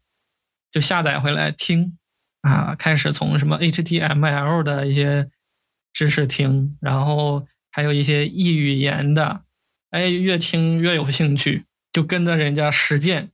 [0.71, 1.99] 就下载回来听，
[2.43, 5.31] 啊，开始从什么 HTML 的一些
[5.93, 7.45] 知识听，然后
[7.77, 9.43] 还有一些异语言的，
[9.91, 13.33] 哎，越听越有兴趣，就跟着人家实践。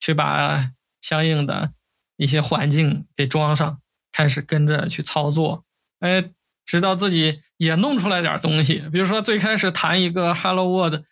[0.00, 0.70] 去把
[1.02, 1.72] 相应的
[2.16, 3.78] 一些环境给装上，
[4.10, 5.66] 开始跟着去操作，
[6.00, 6.30] 哎，
[6.64, 8.82] 直到自己也弄出来点东西。
[8.90, 11.02] 比如说最开始弹一个 Hello World，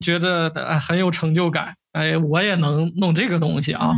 [0.00, 0.50] 觉得
[0.80, 3.92] 很有成就感，哎，我也能弄这个东西啊。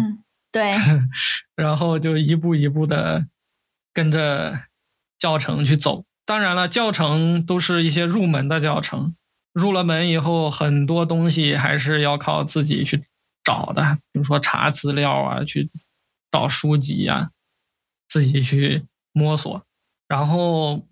[0.50, 0.74] 对，
[1.54, 3.28] 然后就一步一步的
[3.94, 4.56] 跟着
[5.20, 6.04] 教程去走。
[6.28, 9.14] 当然了，教程都是一些入门的教程，
[9.54, 13.04] 入了门以后，很多东西还是要靠自己去。
[13.44, 15.70] 找的，比如说查资料啊，去
[16.30, 17.30] 找书籍呀，
[18.06, 19.64] 自己去摸索。
[20.06, 20.86] 然后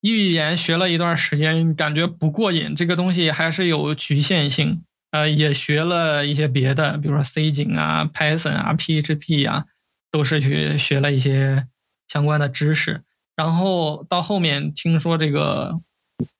[0.00, 4.82] 语言学了一段时间，感觉不过瘾，这个东西还是有局限性。
[5.10, 9.66] 呃，也学了一些别的，比如说 C 景啊、Python 啊、PHP 啊，
[10.10, 11.68] 都是去学了一些
[12.08, 13.02] 相关的知识。
[13.36, 15.80] 然后到后面听说这个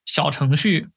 [0.05, 0.87] 小程序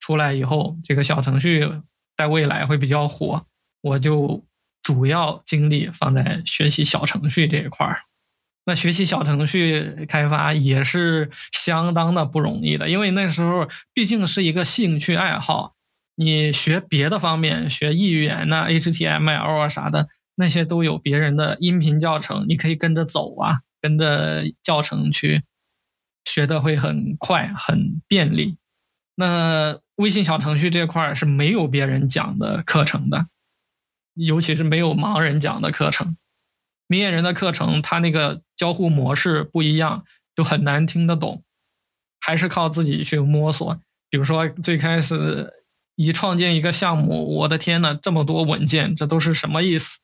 [0.00, 1.70] 出来以后，这个小程序
[2.16, 3.44] 在未来会比较火。
[3.82, 4.44] 我就
[4.82, 8.00] 主要精力放在学习小程序这一块儿。
[8.64, 15.74] 那学习小程序开发也是相当的不容易的，因为那时候毕竟是一个兴趣爱好。
[16.16, 25.44] 你学别的方面，学异语言呐、HTML 啊啥的，那些都有别人的音频教程，你可以跟着走啊，跟着教程去
[26.24, 28.58] 学的会很快、很便利。
[29.14, 33.28] 那微信小程序这块是没有别人讲的课程的，
[34.14, 36.16] 尤其是没有盲人讲的课程。
[36.88, 41.44] 明眼人的课程，他那个交互模式不一样，就很难听得懂，
[42.18, 43.80] 还是靠自己去摸索。
[44.10, 45.52] 比如说最开始
[45.94, 50.00] 一创建一个项目，我的天呐，这么多文件，这都是什么意思？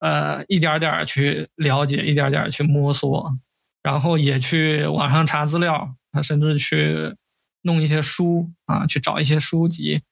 [0.00, 3.36] 呃，一点点去了解，一点点去摸索，
[3.82, 7.14] 然后也去网上查资料，啊，甚至去。
[7.62, 10.02] 弄一些书啊，去找一些书籍、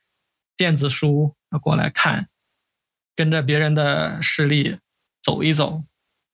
[0.57, 2.29] 电子书过来看，
[3.15, 4.79] 跟着别人的事例
[5.23, 5.85] 走一走，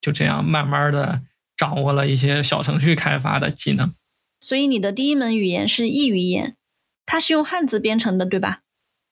[0.01, 1.21] 就这样慢慢的
[1.59, 3.95] 掌握了一些小程序开发的技能。
[4.41, 6.57] 所以你的第一门语言是异语言，
[7.05, 8.63] 它是用汉字编程的，对吧？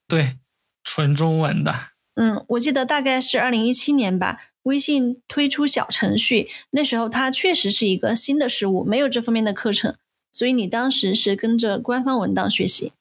[0.07, 0.39] 对，
[0.83, 1.75] 纯中文的。
[2.21, 9.95] 嗯，我记得大概是二零一七年吧，微信推出小程序，那时候它确实是一个新的事物，没有这方面的课程。
[10.33, 12.93] 所以你当时是跟着官方文档学习，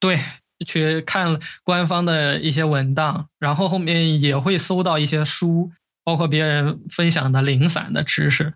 [0.00, 0.20] 对，
[0.64, 5.70] 去看官方的一些文档，然后后面也会搜到一些书，
[6.04, 8.54] 包括别人分享的零散的知识，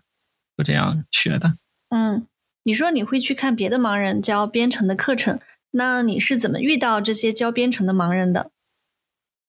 [0.57, 1.57] 就这样学的。
[1.89, 2.25] 嗯，
[2.63, 5.39] 你说你会去看别的盲人教编程的课程，
[5.71, 8.51] 那你是怎么遇到这些教编程的盲人的？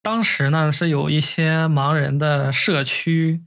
[0.02, 3.42] 当时呢，是有一些盲人的社区。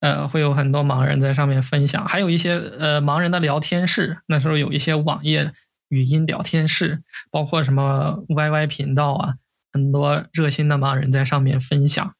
[0.00, 4.18] 呃，会有很多盲人在上面分享，还有一些呃盲人的聊天室。
[4.26, 5.54] 那时候有一些网页
[5.88, 9.34] 语音聊天室，包括什么 YY 频道啊，
[9.72, 12.14] 很多热心的盲人在上面分享。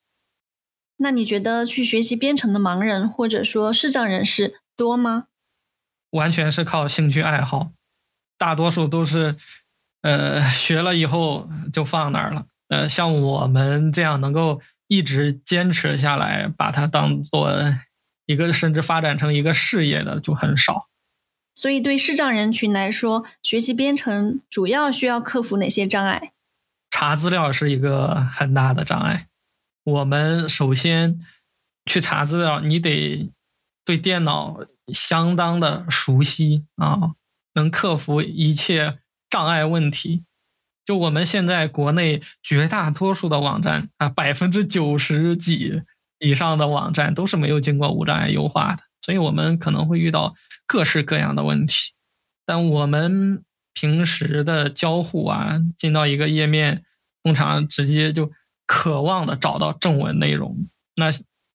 [0.96, 5.26] 那你觉得去学习编程的盲人或者说视障人士多吗？
[6.10, 7.72] 完全是靠兴趣爱好，
[8.38, 9.36] 大多数都是
[10.00, 12.46] 呃学了以后就放那儿了。
[12.68, 14.60] 呃，像我们这样能够。
[14.88, 17.50] 一直坚持下来，把它当做
[18.24, 20.86] 一个甚至发展成一个事业的就很少。
[21.56, 26.30] 所以，对视障人群来说，学习编程主要需要克服哪些障碍？
[26.88, 29.26] 查资料是一个很大的障碍。
[29.82, 31.18] 我们首先
[31.86, 33.28] 去查资料，你得
[33.84, 34.60] 对电脑
[34.92, 37.16] 相当的熟悉啊，
[37.54, 40.22] 能克服一切障碍问题。
[40.86, 45.82] 就我们现在国内绝大多数的网站啊，百分之九十几
[46.20, 51.92] 以上的网站都是没有经过无障碍优化的，所以我们可能会遇到各式各样的问题。
[52.46, 53.42] 但我们
[53.74, 56.84] 平时的交互啊，进到一个页面，
[57.24, 58.30] 通常直接就
[58.64, 60.68] 渴望的找到正文内容。
[60.94, 61.06] 那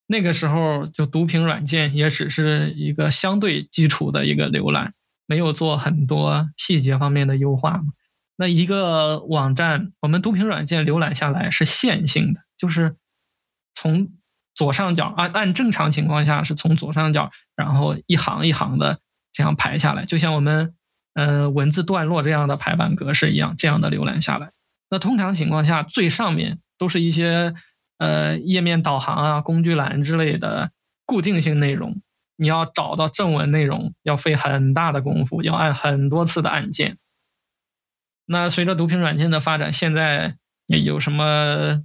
[0.08, 4.94] 那个时候，就读屏软件也只是一个相对基础的一个浏览，
[5.26, 7.94] 没有做很多细节方面的优化嘛。
[8.41, 12.95] 那一个网站，我们读屏软件浏览下来是线性的，就是
[13.75, 14.10] 从
[14.56, 18.99] 左上角按按正常情况下是从左上角，然后一行一行的
[19.32, 20.73] 这样排下来，就像我们
[21.13, 24.54] 呃文字段落这样的排版格式一样，这样的浏览下来。
[24.89, 27.54] 那通常情况下，最上面都是一些
[27.99, 30.71] 呃页面导航啊、工具栏之类的
[31.06, 32.01] 固定性内容，
[32.38, 36.97] 你要找到正文内容要费很大的功夫，要按很多次的按键。
[38.25, 41.84] 那随着读屏软件的发展，现在有什么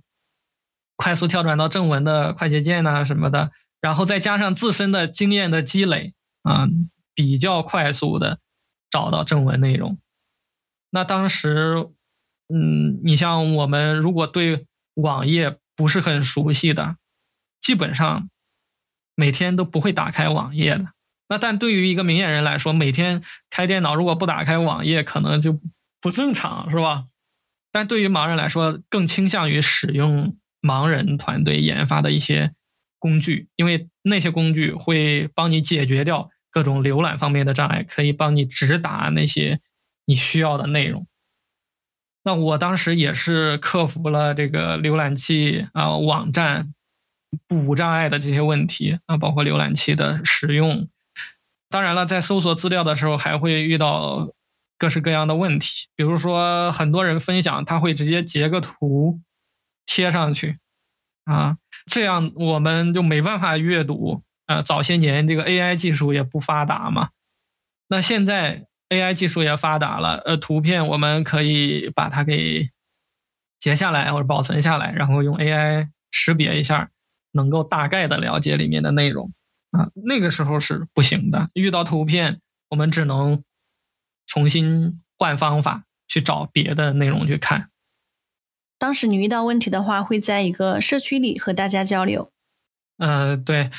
[0.95, 6.69] 快速跳转到正文的快捷键呐什么的，然后再加上自身的经验的积累啊，
[7.15, 8.39] 比较快速的
[8.91, 9.99] 找到正文内容。
[10.91, 11.89] 那当时，
[12.49, 16.97] 嗯，你像我们如果对网页不是很熟悉的，
[17.61, 18.31] 基本上
[19.17, 20.87] 每天都不会打开网页的。
[21.29, 25.61] 那但对于一个明眼人来说，每天开电脑如果不打开网页，可能就。
[26.07, 27.07] 不正常是吧？
[27.73, 32.55] 但对于盲人来说，更倾向于使用盲人团队研发的一些
[33.01, 39.59] 工具，因为那些工具会帮你解决掉各种浏览方面的障碍，可以帮你直达那些
[40.05, 41.09] 你需要的内容。
[42.23, 46.73] 那我当时也是克服了这个浏览器啊、网站
[47.49, 50.89] 补障碍的这些问题啊，包括浏览器的使用。
[51.69, 54.29] 当然了，在搜索资料的时候，还会遇到。
[54.79, 59.21] 各式各样的问题，比如说很多人分享，他会直接截个图
[59.87, 60.59] 贴上去，
[61.25, 61.57] 啊，
[61.87, 64.23] 这样我们就没办法阅读。
[64.47, 67.09] 呃，早些年这个 AI 技术也不发达嘛，
[67.89, 72.69] 那现在 AI 技术也发达了，呃，图片我们可以把它给
[73.59, 76.91] 截下来或者保存下来，然后用 AI 识别一下，
[77.33, 79.33] 能够大概的了解里面的内容。
[79.73, 83.43] 啊，那个时候是不行的，遇到图片我们只能。
[84.27, 87.71] 重新换方法去找别的内容去看。
[88.79, 92.31] 当时你遇到问题的话，会在一个社区里和大家交流。
[92.99, 93.71] 呃，对，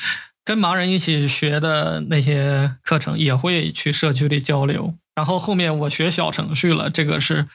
[0.44, 4.94] 跟盲人一起学的那些课程也会去社区里交流。
[5.14, 7.48] 然后后面我学小程序了，这个是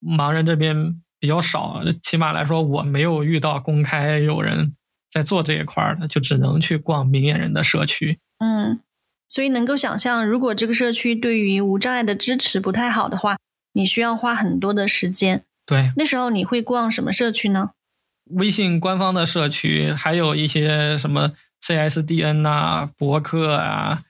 [0.00, 4.74] 盲人这边比较少，起码来说我没有遇到公开有人
[5.10, 8.18] 在做这一块的，就只能去逛明眼人的社区。
[8.38, 8.80] 嗯，
[9.28, 13.36] 所以能够想象，如果这个社区对于无障碍的支持不太好的话，
[13.72, 15.44] 你需要花很多的时间。
[15.64, 17.70] 对，那时候你会逛什么社区呢？
[18.30, 21.32] 微信官方的社区，还有一些什么。
[21.62, 24.02] CSDN 呐，博客啊，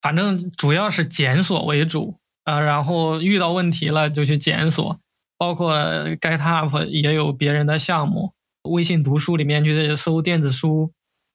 [0.00, 2.58] 反正主要是检索为主啊。
[2.58, 4.98] 然后遇到问题了就去检索，
[5.38, 5.78] 包括
[6.20, 8.32] GetUp 也有别人的项目，
[8.62, 10.90] 微信读书里面去搜电子书，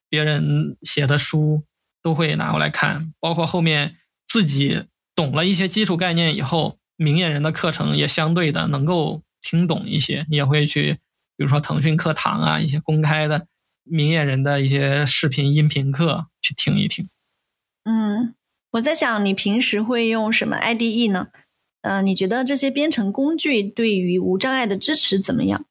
[0.09, 1.63] 别人写的书
[2.05, 3.11] 都会拿过来看。
[3.19, 3.95] 包括后面
[4.27, 4.83] 自己
[5.15, 10.99] 懂了一些基础概念以后，明眼人的课程也相对的能够听懂一些，也会去，
[11.35, 13.47] 比如说腾讯课堂啊，一些公开的。
[13.87, 17.07] 明眼人的一些视频、音频课去听一听。
[17.85, 18.35] 嗯，
[18.73, 21.27] 我在想，你平时会用什么 IDE 呢？
[21.81, 25.65] 呃，你觉得这些编程工具对于无障碍的支持怎么样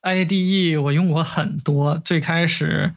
[0.00, 2.94] ？IDE 我用过很多，最开始，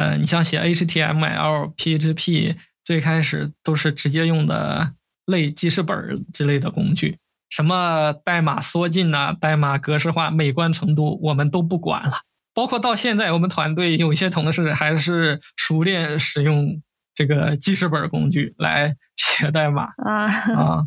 [0.00, 4.94] 呃，你像写 HTML、PHP，最开始都是直接用的
[5.26, 7.18] 类记事本之类的工具，
[7.50, 12.22] 什么代码缩进呐、代码格式化、美观程度，我们都不管了。
[12.54, 16.80] 包括到现在，我们团队有一些同事还是熟练使用
[17.14, 20.24] 这个记事本工具来写代码啊
[20.56, 20.86] 啊，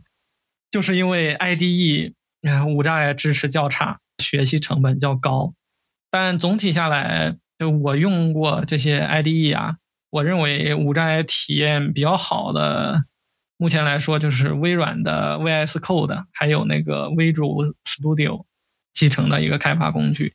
[0.72, 2.14] 就是因为 IDE
[2.68, 5.54] 无障碍支持较差，学习成本较高。
[6.10, 9.78] 但总体下来，我用过这些 IDE 啊，
[10.10, 13.06] 我认为无障碍体验比较好的，
[13.58, 18.46] 目前来说就是微软的 VS Code，还有那个 Visual Studio
[18.94, 20.34] 集成的一个开发工具。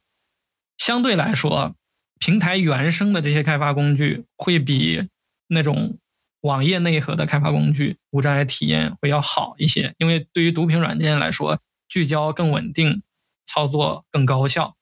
[0.79, 1.75] 相对来说，
[2.19, 5.09] 平台原生的这些开发工具会比
[5.49, 5.99] 那种
[6.43, 9.95] 网页内核的开发工具无障碍体验会要好一些。
[9.99, 13.03] 因为对于读屏软件来说，聚焦更稳定，
[13.45, 14.77] 操作更高效。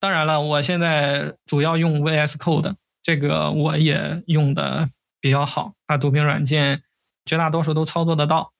[0.00, 4.88] 当然了，我现在主要用 VS Code，这个我也用的
[5.20, 6.82] 比较好，它读屏软件
[7.24, 8.52] 绝大多数都操作得到。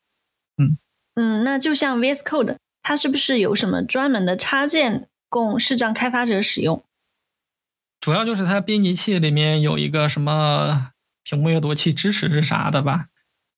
[0.56, 0.78] 嗯
[1.14, 5.08] 嗯，那就像 VS Code，它是不是有什么专门的插件？
[5.28, 6.84] 供视障开发者使用，
[8.00, 10.92] 主要就是它编辑器里面有一个什么
[11.24, 13.08] 屏幕阅读器支持是啥的吧？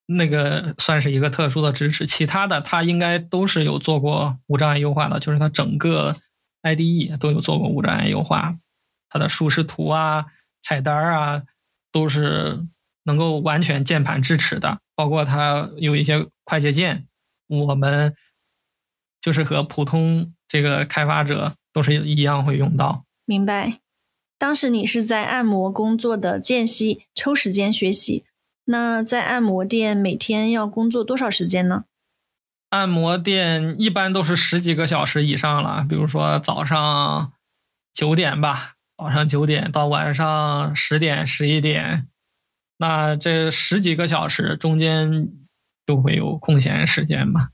[0.06, 6.16] 那个算是一个特殊的支持，其他的它应该都是有做过无障碍优化的，就是它整个
[6.74, 8.56] IDE 都有做过无障碍优化，
[9.08, 10.26] 它的舒适图啊、
[10.62, 11.42] 菜单啊
[11.92, 12.66] 都是
[13.04, 17.06] 能够完全键盘支持的，包括它有一些快捷键，
[17.46, 18.14] 我们
[19.20, 20.34] 就是和普通。
[20.50, 23.04] 这个开发者都是一样会用到。
[23.26, 23.80] 明白。
[24.38, 28.24] 当时你是在按摩工作的间隙抽时间学习，
[28.64, 31.84] 那在按摩店每天要工作多少时间呢？
[32.70, 37.32] 按摩店一般都是十几个小时以上了，比如说早上
[37.94, 42.08] 九点吧，早上九点到晚上十点、十一点，
[42.78, 45.28] 那这十几个小时中间
[45.86, 47.50] 就会有空闲时间吧，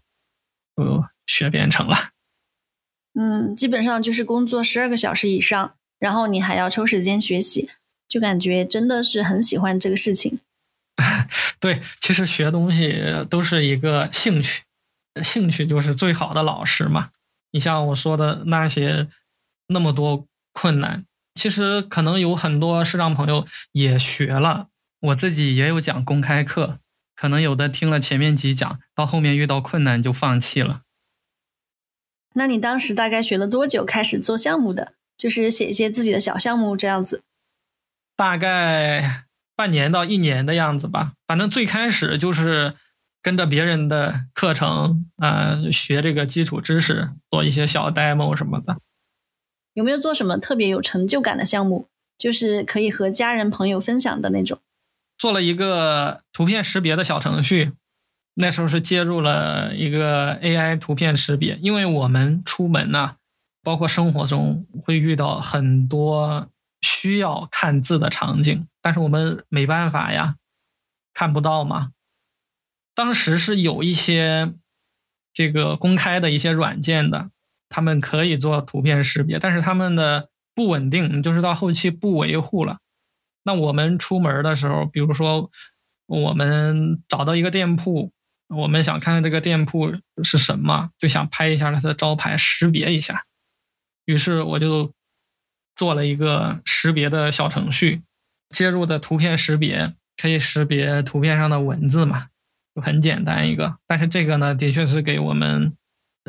[0.77, 2.11] 就学编程了。
[3.15, 7.71] 嗯，基本上就是工作十二个小时以上，然后你还要抽时间学习，
[8.09, 10.41] 就感觉真的是很喜欢这个事情。
[11.61, 14.63] 对，其实学东西都是一个兴趣，
[15.23, 17.11] 兴趣就是最好的老师嘛。
[17.53, 19.09] 你像我说的那些
[19.69, 21.05] 那么多困难，
[21.35, 24.69] 其实可能有很多视障朋友也学了，
[25.01, 26.79] 我自己也有讲公开课，
[27.15, 30.83] 可能有的听了前面几讲，到后面遇到困难就放弃了。
[32.35, 34.95] 那你当时大概学了多久开始做项目的？
[35.17, 37.23] 就是写一些自己的小项目这样子。
[38.17, 41.13] 大概半年到一年的样子吧。
[41.29, 42.75] 反正最开始就是
[43.25, 48.77] 跟着别人的课程，呃，学这个基础知识，做一些小 demo 什么的。
[49.73, 51.89] 有没有做什么特别有成就感的项目？
[52.19, 54.61] 就是可以和家人朋友分享的那种。
[55.17, 57.73] 做了一个图片识别的小程序。
[58.35, 63.17] 那时候是接入了一个 AI 图片识别，因为我们出门呢，
[63.63, 66.49] 包括生活中会遇到很多
[66.83, 70.37] 需要看字的场景，但是我们没办法呀，
[71.15, 71.93] 看不到嘛。
[72.95, 74.55] 当时是有一些
[75.33, 77.31] 这个公开的一些软件的，
[77.69, 82.79] 他们可以做图片识别，但是他们的不稳定，就是到后期不维护了。
[83.45, 85.51] 那我们出门的时候，比如说
[86.07, 88.13] 我们找到一个店铺。
[88.49, 89.91] 我们想看看这个店铺
[90.23, 93.25] 是什么，就想拍一下它的招牌，识别一下。
[94.05, 94.93] 于是我就
[95.75, 98.03] 做了一个识别的小程序，
[98.51, 102.29] 接入的图片识别可以识别图片上的文字嘛，
[102.83, 103.77] 很简单一个。
[103.87, 105.73] 但是这个呢，的确是给我们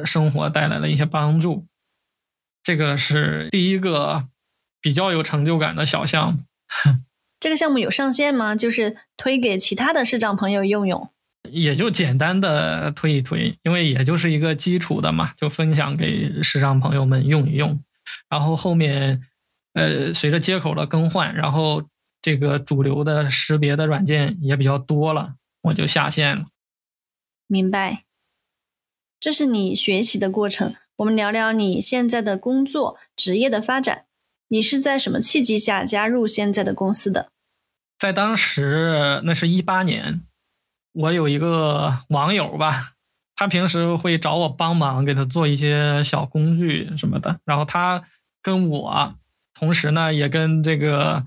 [0.04, 1.66] 生活带来了一些帮助。
[2.64, 4.28] 这个是第一个
[4.82, 6.40] 比较有成就感的小项目。
[7.40, 8.56] 这个项目有上线吗？
[8.56, 11.10] 就是推给其他的市长朋友用用。
[11.52, 17.80] 也就简单的推一推，因为也就是一个基础的嘛，就分享给市长朋友们用一用。
[18.30, 19.22] 然后后面，
[19.74, 21.84] 呃，随着接口的更换，然后
[22.20, 25.36] 这个主流的识别的软件也比较多了，
[25.66, 26.46] 我就下线了。
[27.48, 28.04] 明白。
[29.20, 30.76] 这是你学习的过程。
[30.98, 34.06] 我们聊聊你现在的工作职业的发展。
[34.48, 37.32] 你是在什么契机下加入现在的公司的？
[37.98, 40.22] 在当时，那是一八年，
[40.94, 42.94] 我有一个网友吧，
[43.36, 47.40] 他平时会找我帮忙，给他做一些小工具什么的。
[47.44, 48.08] 然后他
[48.44, 49.16] 跟我，
[49.56, 51.26] 同时呢，也跟这个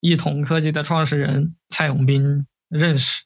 [0.00, 3.24] 一统科技的创始人蔡永斌认识。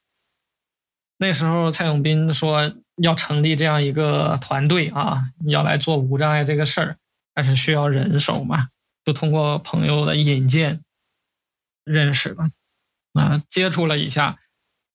[1.19, 6.97] 那时候，蔡永斌说要成立这样一个团队啊，要来做无障碍这个事儿，
[7.35, 8.69] 但是需要人手嘛。
[9.05, 10.81] 就通过朋友的引荐
[11.85, 12.51] 认识了，
[13.15, 14.39] 啊，接触了一下，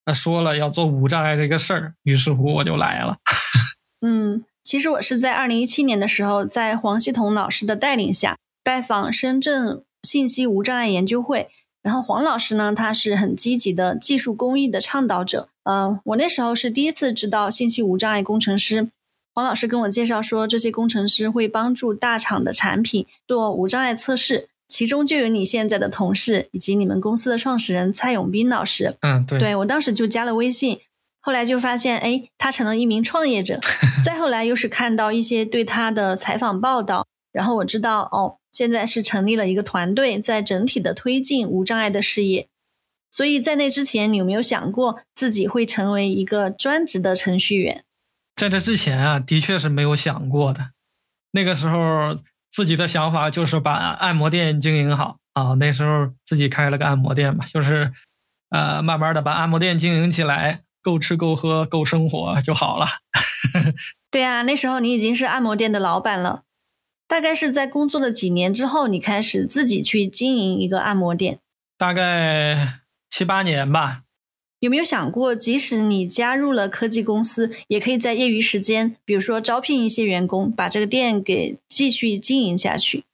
[0.04, 3.18] 他说了要做无障碍这个事儿，于是乎我就来了。
[4.00, 11.50] 嗯，其实我是在二零一七年的时候，在黄希彤老师的带领下拜访深圳信息无障碍研究会，
[11.82, 15.48] 然后黄老师呢，他是很积极的技术公益的倡导者。
[15.64, 18.88] 嗯，我那时候是第一次知道信息无障碍工程师。
[19.34, 28.94] 黄老师跟我介绍说，这些工程师会帮助大厂的产品做无障碍测试，其中就有你现在的同事以及你们公司的创始人蔡永斌老师。
[29.00, 30.78] 嗯，对，对我当时就加了微信，
[31.20, 33.58] 后来就发现，哎，他成了一名创业者。
[34.04, 42.46] 再后来又是看到一些对他的采访报道，然后我知道，哦，现在是成立了一个团队，在整体的推进无障碍的事业。
[43.14, 47.84] 所以在那之前，你有没有想过自己会成为一个专职的程序员？
[48.34, 50.70] 在这之前啊，的确是没有想过的。
[51.30, 52.18] 那个时候
[52.50, 55.54] 自己的想法就是把按摩店经营好啊。
[55.60, 57.92] 那时候自己开了个按摩店嘛，就是
[58.50, 62.88] 呃，慢慢的把按摩店经营起来，够吃够喝够生活就好了。
[64.10, 66.42] 对啊，那时候你已经是按摩店的老板了。
[67.06, 71.38] 大概是在工作了几年之后，你开始自己去经营一个按摩店。
[71.78, 72.80] 大概
[73.16, 74.02] 七八年吧。
[74.58, 83.04] 有没有想过，即使你加入了科技公司，也可以在业余时间，比如说招聘一些员工，把这个店给继续经营下去？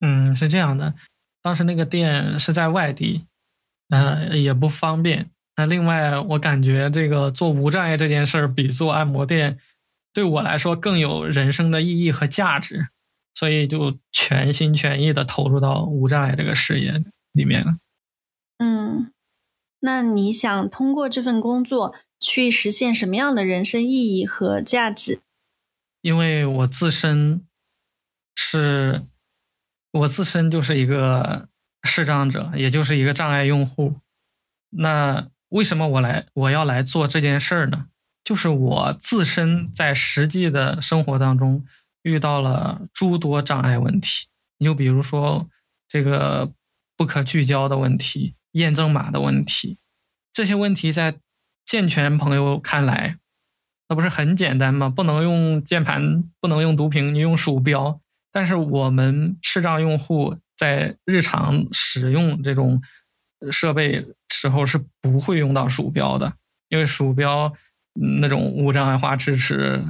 [0.00, 0.92] 嗯，是这样的。
[1.40, 3.24] 当时那个店是在外地，
[3.88, 5.30] 呃，也不方便。
[5.56, 9.58] 那另外，我感觉这个做无障碍这件事儿，比做按摩店
[10.12, 12.88] 对我来说更有人生的意义和价值，
[13.34, 17.78] 所以就全心全意的投入到无障碍这个事业里面了。
[18.58, 19.10] 嗯。
[19.80, 25.20] 那你想通过这份工作去实现什么样的人生意义和价值？
[26.00, 27.46] 因为我自身
[28.34, 29.04] 是，
[29.92, 31.48] 我自身就是一个
[31.84, 33.96] 视障者，也就是一个障碍用户。
[34.70, 37.86] 那为什么我来我要来做这件事儿呢？
[38.24, 41.64] 就是我自身在实际的生活当中
[42.02, 44.26] 遇到了诸多障碍问题。
[44.58, 45.48] 你就比如说
[45.88, 46.52] 这个
[46.96, 48.34] 不可聚焦的问题。
[48.58, 49.78] 验证码的问题，
[50.32, 51.16] 这些问题在
[51.64, 53.16] 健全朋友看来，
[53.88, 54.88] 那不是很简单吗？
[54.88, 58.00] 不能用键盘，不能用读屏，你用鼠标。
[58.30, 62.82] 但是我们视障用户在日常使用这种
[63.50, 66.34] 设备时候是不会用到鼠标的，
[66.68, 67.52] 因为鼠标
[68.20, 69.82] 那种无障碍化支持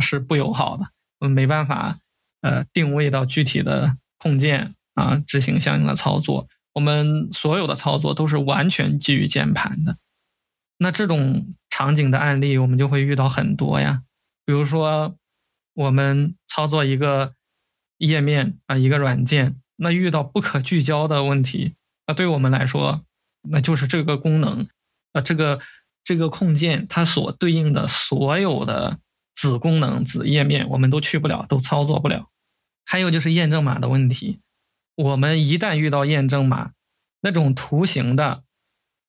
[0.00, 0.84] 是不友好的，
[1.20, 1.98] 我们没办法
[2.42, 6.48] 呃定位到具体的控件啊，执行相应的操作。
[6.76, 9.96] 我们所有的操作都是完全基于键盘的，
[10.76, 14.02] 那这种场景的案例我们就会遇到很多呀。
[14.44, 15.16] 比如说，
[15.72, 17.32] 我们操作一个
[17.96, 23.02] 页面啊，一个软件，那遇到不可聚焦的问题，那对我们来说，
[23.48, 24.68] 那就是这个功能
[25.12, 25.58] 啊，这个
[26.04, 28.98] 这个控件它所对应的所有的
[29.34, 32.28] 子功能、子页面，我们都去不了，都操作不了。
[32.84, 34.40] 还有就是验证码的问题。
[34.96, 36.72] 我们一旦遇到验证码，
[37.20, 38.44] 那种图形的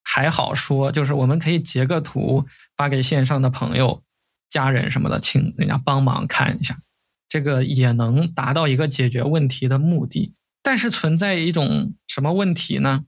[0.04, 4.04] 还好说，就是我们可以截个图发给线上的朋友、
[4.50, 6.78] 家人什么的，请人家帮忙看一下，
[7.30, 10.34] 这个也能达到一个解决问题的目的。
[10.62, 13.06] 但是存在一种什么问题呢？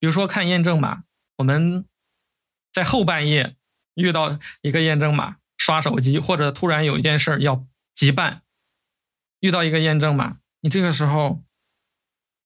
[0.00, 1.02] 比如说看验证码，
[1.36, 1.84] 我们
[2.72, 3.56] 在后半夜
[3.94, 8.40] 遇到一个验证码，刷手机或者突然有一件事要急办，
[9.40, 11.42] 遇到一个验证码，你这个时候。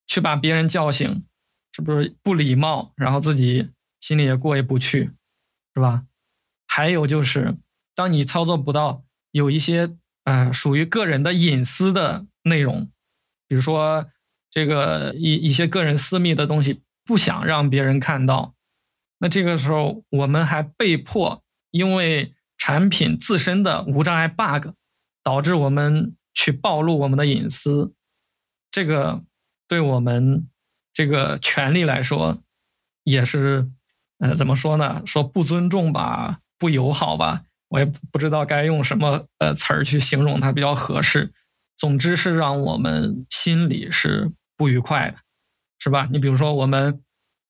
[0.07, 1.25] 去把别人叫醒，
[1.73, 2.93] 是不是不礼貌？
[2.97, 5.11] 然后自己心里也过意不去，
[5.75, 6.05] 是吧？
[6.67, 7.57] 还有就是，
[7.95, 12.91] 当你操作不到有一些呃属于个人的隐私的内容，
[13.49, 14.07] 比如说
[14.51, 18.55] 这个一一些个人私密的东西，不想让别人看到，
[19.19, 24.69] 那这个时候我们还被迫因为产品自身的无障碍 bug，
[25.23, 27.95] 导致我们去暴露我们的隐私，
[28.71, 29.23] 这个
[29.69, 30.49] 对我们
[30.93, 32.39] 这个权利来说
[33.05, 33.71] 也是。
[34.19, 35.03] 呃，怎么说呢？
[35.05, 41.35] 说不尊重吧，不友好吧，我也不知道该用什么呃词儿去形容它比较合适。
[41.77, 45.19] 总之是让我们心里是不愉快的，
[45.79, 46.09] 是吧？
[46.11, 47.03] 你比如说，我们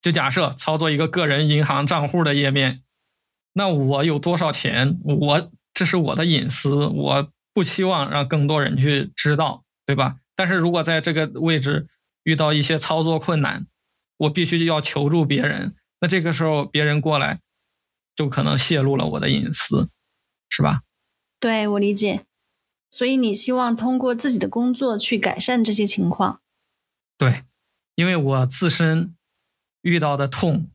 [0.02, 2.82] 就假设操作一个个人银行账户的页面，
[3.52, 10.16] 那我有多少钱，我这是我的隐私，我不期望让更多人去知道，对吧？
[10.34, 11.86] 但是如果在这个位置
[12.26, 13.68] 遇到一些操作困难，
[14.16, 15.76] 我必须要求助别人。
[16.00, 17.40] 那这个时候别人过来，
[18.16, 19.88] 就可能泄露了我的隐私，
[20.48, 20.82] 是吧？
[21.38, 22.26] 对我理解。
[22.90, 26.40] 所以你希望通过自己的工作去改善这些情况？
[27.16, 27.44] 对，
[27.94, 29.14] 因为我自身
[29.82, 30.70] 遇到的痛，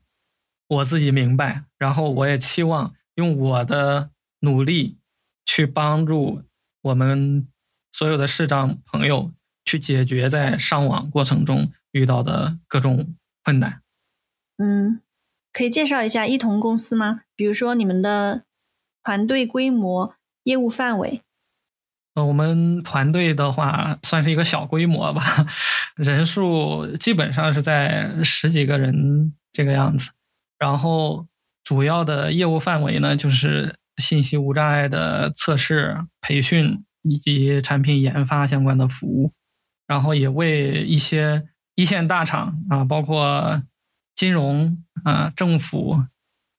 [0.68, 4.98] 我自己明白，然后我也期望用我的努力
[5.44, 6.42] 去帮助
[6.80, 7.46] 我们
[7.92, 9.32] 所有的视障朋友
[9.72, 13.80] 去解决在上网过程中遇到的各种困难。
[14.58, 15.00] 嗯。
[15.54, 17.24] 可以介绍一下一同公司吗？
[17.36, 18.44] 比如说你们的
[19.04, 20.14] 团队规模、
[20.44, 21.20] 业务范围。
[22.14, 25.22] 呃，我们团队的话算是一个小规模吧，
[25.94, 30.10] 人数基本上是在十几个人这个样子。
[30.58, 31.26] 然后
[31.62, 39.32] 主要的业务范围呢，就是信息无障碍的测试、培训以及产品研发相关的服务。
[39.92, 43.62] 然后也为一些一线大厂啊，包括。
[44.14, 46.04] 金融啊，政府、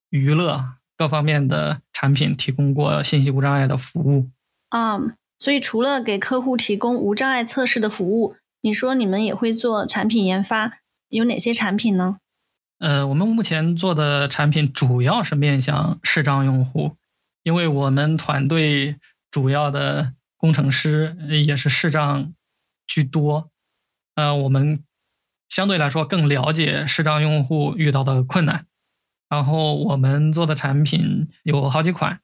[0.10, 4.32] 娱乐各方面的产品提供过信息无障碍的服务
[4.70, 5.00] 啊，
[5.38, 10.80] 所以除了给客户提供无障碍测试的服务，你说你们也会做产品研发，
[11.10, 12.18] 有哪些产品呢？
[12.80, 16.98] 呃，我们目前做的产品主要是面向视障用户，
[17.44, 18.98] 因为我们团队
[19.30, 21.16] 主要的工程师
[21.46, 22.34] 也是视障
[22.88, 23.50] 居多，
[24.16, 24.84] 呃，我们。
[25.50, 28.66] 相对来说更了解视障用户遇到的困难，
[29.30, 32.22] 然后我们做的产品有好几款，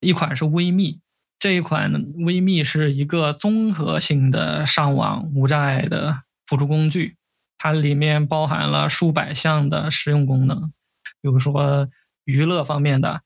[0.00, 1.00] 一款是微密，
[1.38, 7.16] 这一款微密是一个综合性的上网无障碍的辅助工具，
[7.56, 10.70] 它里面包含了数百项的实用功能，
[11.22, 11.88] 比如说
[12.24, 13.22] 娱乐方面的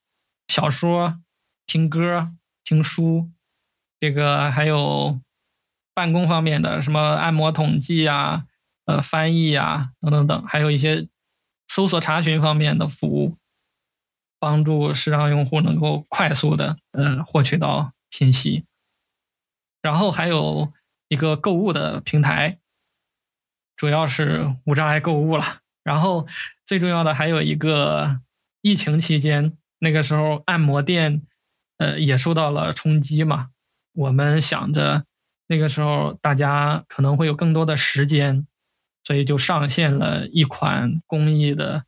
[0.46, 1.20] 小说、
[1.66, 2.30] 听歌、
[2.62, 3.32] 听书，
[3.98, 5.20] 这个还有
[6.00, 8.46] 办公方面的什么按摩统计啊。
[8.86, 11.06] 呃，翻译呀，等等等，还有一些
[11.68, 13.36] 搜索查询方面的服务，
[14.40, 18.64] 帮助视障用户能够快速的呃获取到信息。
[19.80, 20.72] 然后还有
[21.08, 22.58] 一个购物的平台，
[23.76, 25.44] 主要是无障碍购物了。
[25.84, 26.26] 然后
[26.66, 28.20] 最重要的还有一个，
[28.62, 31.22] 疫情期间那个时候按摩店
[31.76, 33.50] 呃也受到了冲击嘛，
[33.92, 35.04] 我们想着
[35.50, 38.46] 那个时候大家可能会有更多的时间。
[39.02, 41.84] 所以就上线了一款公益的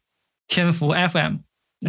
[0.49, 1.37] 天福 FM，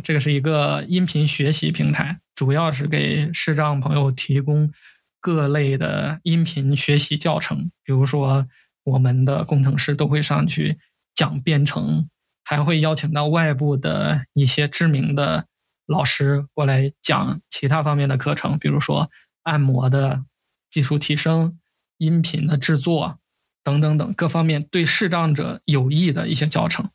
[0.04, 4.74] 这个是一个音频学习平台，主要是给视障朋友提供
[5.22, 7.72] 各类的音频学习教程。
[7.86, 8.46] 比如说，
[8.84, 10.78] 我们的工程师都会上去
[11.16, 12.10] 讲编程，
[12.44, 15.46] 还会邀请到外部的一些知名的
[15.88, 19.10] 老师过来讲其他方面的课程，比如说
[19.44, 20.26] 按摩的
[20.70, 21.58] 技术提升、
[22.04, 23.20] 音频的制作。
[23.66, 26.90] 等等等各方面对视障者有益的一些教程，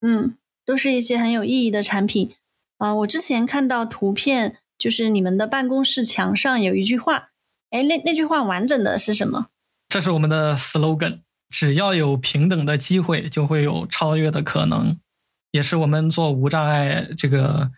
[0.00, 0.36] 嗯，
[0.66, 2.34] 都是一些很有意义的产品
[2.78, 2.92] 啊。
[2.92, 7.30] 我之前看到图片，就是你们的办公室墙上有一句话，
[7.70, 9.50] 哎，那那句话完整的是什么？
[9.88, 14.98] 这是我们的 slogan：只要有平等的机会，就会有超越的可能，
[15.52, 17.70] 也是我们做无障碍这个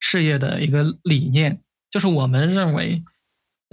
[0.00, 1.62] 事业的一个理念。
[1.88, 3.04] 就是我们认为，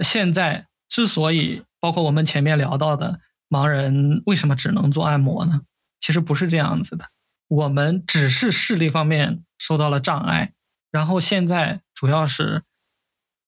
[0.04, 3.20] 现在之所以包括我们前面聊到的。
[3.50, 5.62] 盲人为什么只能做按摩呢？
[6.00, 7.06] 其实不是这样子的，
[7.48, 10.52] 我们只是视力方面受到了障碍，
[10.90, 12.64] 然后现在主要是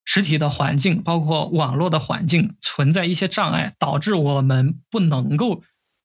[0.07, 5.63] 实体的环境，包括网络的环境存在一些障碍，导致我们不能够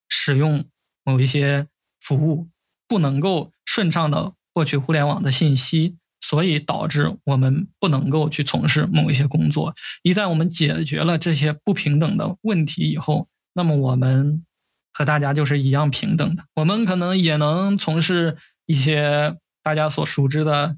[0.10, 0.66] 使用
[1.06, 1.70] 某一些
[2.02, 2.50] 服务，
[2.90, 5.98] 不能够顺畅的获取互联网的信息，
[6.28, 9.76] 所以导致我们不能够去从事某一些工作。
[10.02, 14.44] 一旦我们解决了这些不平等的问题以后，那么我们
[14.92, 20.78] 和大家就是一样平等的，我们可能也能从事一些大家所熟知的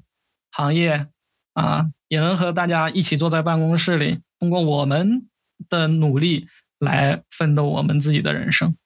[0.50, 1.06] 行业
[1.54, 5.28] 啊，也能和大家一起坐在办公室里，通过我们
[5.70, 6.46] 的努力
[6.78, 8.76] 来奋斗我们自己的人生。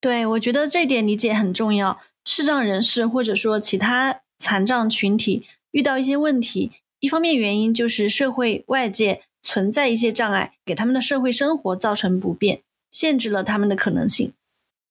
[0.00, 1.98] 对，我觉得这点理解很重要。
[2.24, 14.32] 视障人士或者说其他残障群体遇到一些问题，一方面原因就是社会外界存在一些障碍，给他们的社会生活造成不便，限制了他们的可能性。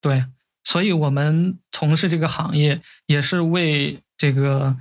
[0.02, 0.26] 对，
[0.64, 4.78] 所以我们从事这个行业，也是为这个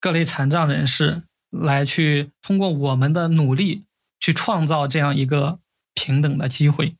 [0.00, 3.84] 各类残障人士来去通过我们的努力
[4.20, 5.58] 去创造这样一个
[5.94, 6.94] 平等的机会。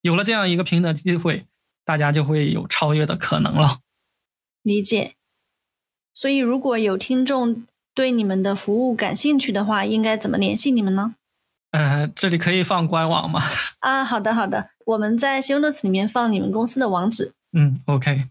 [0.00, 1.46] 有了这样一个平等机会。
[1.86, 3.78] 大家就会有超越的可能了。
[4.64, 5.14] 理解。
[6.16, 11.14] 所以，如果有听众对你们的服务感兴趣的话，应该怎么联系你们呢？
[11.72, 13.42] 呃，这里可以放官网吗？
[13.80, 14.70] 啊，好的，好的。
[14.86, 17.34] 我们在 show notes 里面放你们公司的网址。
[17.52, 18.28] 嗯，OK。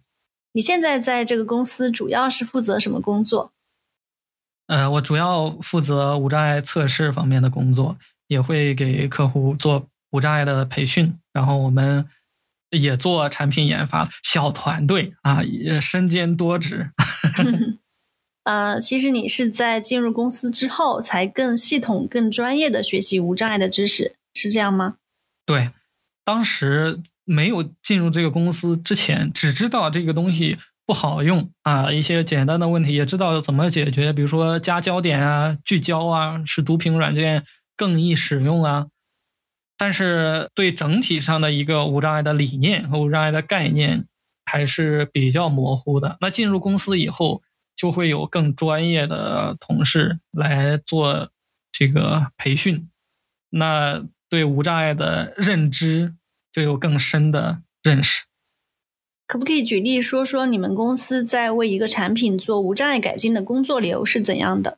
[0.53, 3.51] 你现在在这个公司主要是负责什么工作？
[4.65, 12.09] 呃，我主要负责无障碍测试方面的工作，也会给客户做无障碍的培训，然后我们。
[12.71, 16.89] 也做产品研发，小团队啊，也身兼多职。
[18.45, 24.95] 呃，其实你是在进入公司之后，才更系统、更专业的学习无障碍的知识，是这样吗？
[25.45, 25.71] 对，
[26.23, 37.43] 当时没有进入这个公司之前，只知道这个东西不好用啊，一些简单的问题也知道怎么解决，比如说加焦点啊、聚焦啊，使读屏软件
[37.75, 38.87] 更易使用啊。
[39.77, 44.05] 但是对整体上的一个无障碍的理念和无障碍的概念
[44.45, 46.17] 还是比较模糊的。
[46.21, 47.41] 那进入公司以后，
[47.75, 51.29] 就会有更专业的同事来做
[51.71, 52.89] 这个培训，
[53.49, 56.15] 那对无障碍的认知
[56.51, 58.23] 就有更深的认识。
[59.27, 64.77] 可不可以举例说说你们公司在为一个产品做无障碍改进的工作流是怎样的？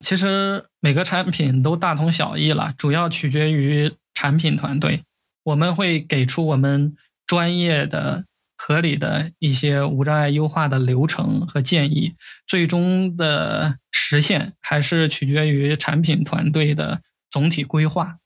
[0.00, 5.02] 其实每个产品都大同小异了，主要取决于产品团队。
[5.42, 6.94] 我们会给出我们
[7.26, 8.26] 专业的、
[8.58, 17.00] 合理的一些无障碍优化的流程和建议，最终的实现还是取决于产品团队的
[17.30, 18.18] 总体规划。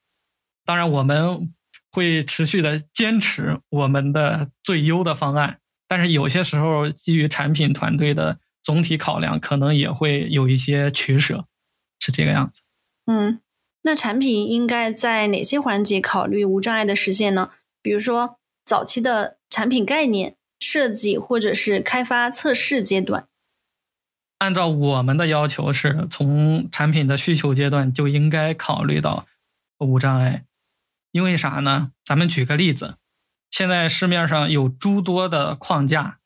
[0.65, 1.53] 当然，我们
[1.93, 11.45] 会持续的坚持我们的最优的方案，但是有些时候基于产品团队的总体考量，可能也会有一些取舍。
[12.05, 12.63] 是这个样子，
[13.07, 13.39] 嗯，
[13.83, 17.51] 那产品应该在哪些环节考虑无障碍的实现呢？
[17.81, 23.29] 比如说早期的产品概念设计，或者是开发测试阶段。
[24.39, 29.27] 按照我们的要求，是从产品的需求阶段就应该考虑到
[29.79, 30.47] 无障碍，
[31.11, 31.93] 因为啥呢？
[32.03, 32.97] 咱们举个例子，
[33.51, 36.19] 现在市面上有诸多的框架，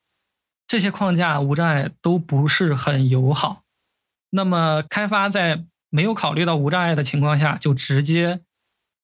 [0.69, 3.65] 这些框架无障碍都不是很友好。
[4.31, 8.43] 那么，开发在没有考虑到无障碍的情况下，就直接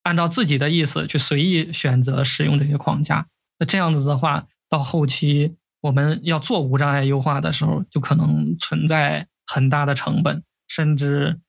[0.04, 3.26] 按照自己的意思去随意选择使用这些框架。
[3.62, 11.40] 那这样子的话，到后期我们要做无障碍优化的时候，就可能存在很大的成本，甚至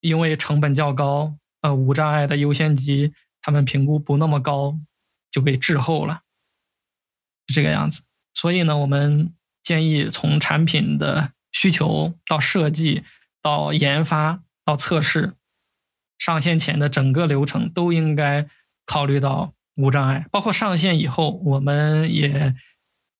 [0.00, 4.78] 因为成本较高，呃，无障碍的优先级他们评估不那么高，
[5.30, 6.22] 就被滞后了，
[7.48, 8.00] 是这个样子。
[8.32, 11.34] 所以呢，我们建议从产品的。
[11.54, 13.04] 需求到设计，
[13.42, 15.34] 到研发，到测试，
[16.16, 18.48] 上线前的整个流程都应该
[18.86, 20.26] 考虑到无障碍。
[20.30, 22.54] 包括上线以后，我们也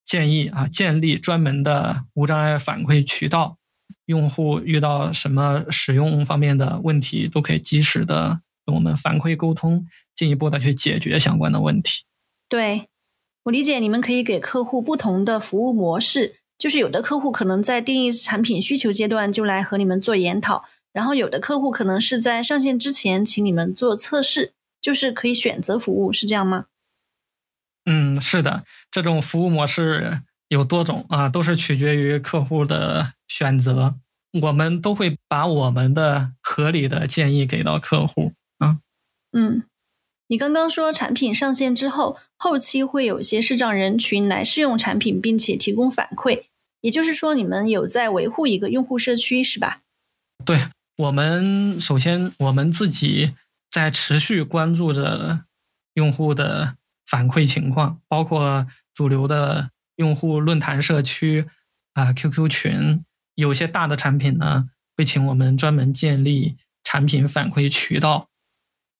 [0.05, 3.57] 建议啊，建立专门的无障碍反馈渠道，
[4.05, 9.85] 用户遇到什么使用方面的问题，都可以及时的跟我们反馈沟通，
[10.15, 12.03] 进一步的去解决相关的问题。
[12.49, 12.89] 对
[13.43, 16.35] 我理解，你们可以给客户不同的服务模式。
[16.59, 26.65] 就是有的客户可能在定义产品需求阶段就来和你们做研讨，然后有的客户可能是在上线之前请你们做测试，就是可以选择服务，是这样吗？
[27.85, 33.95] 嗯，是的，这种服务模式有多种啊，都是取决于客户的选择。
[34.41, 38.79] 我们都会把我们的合理的建议给到客户啊。
[39.31, 39.63] 嗯，
[40.27, 46.43] 你刚刚说产品上线之后，后期会有些视障人群来试用产品，并且提供反馈。
[46.81, 49.81] 也就是说，你们有在维护一个用户社区，是吧？
[50.43, 50.67] 对
[50.97, 53.33] 我们，首先我们自己
[53.73, 55.45] 在持续关注着
[55.95, 61.47] 用户的反馈情况，包括主流的用户论坛社区
[61.93, 63.03] 啊、QQ 群，
[63.33, 68.29] 有些大的产品呢会请我们专门建立产品反馈渠道，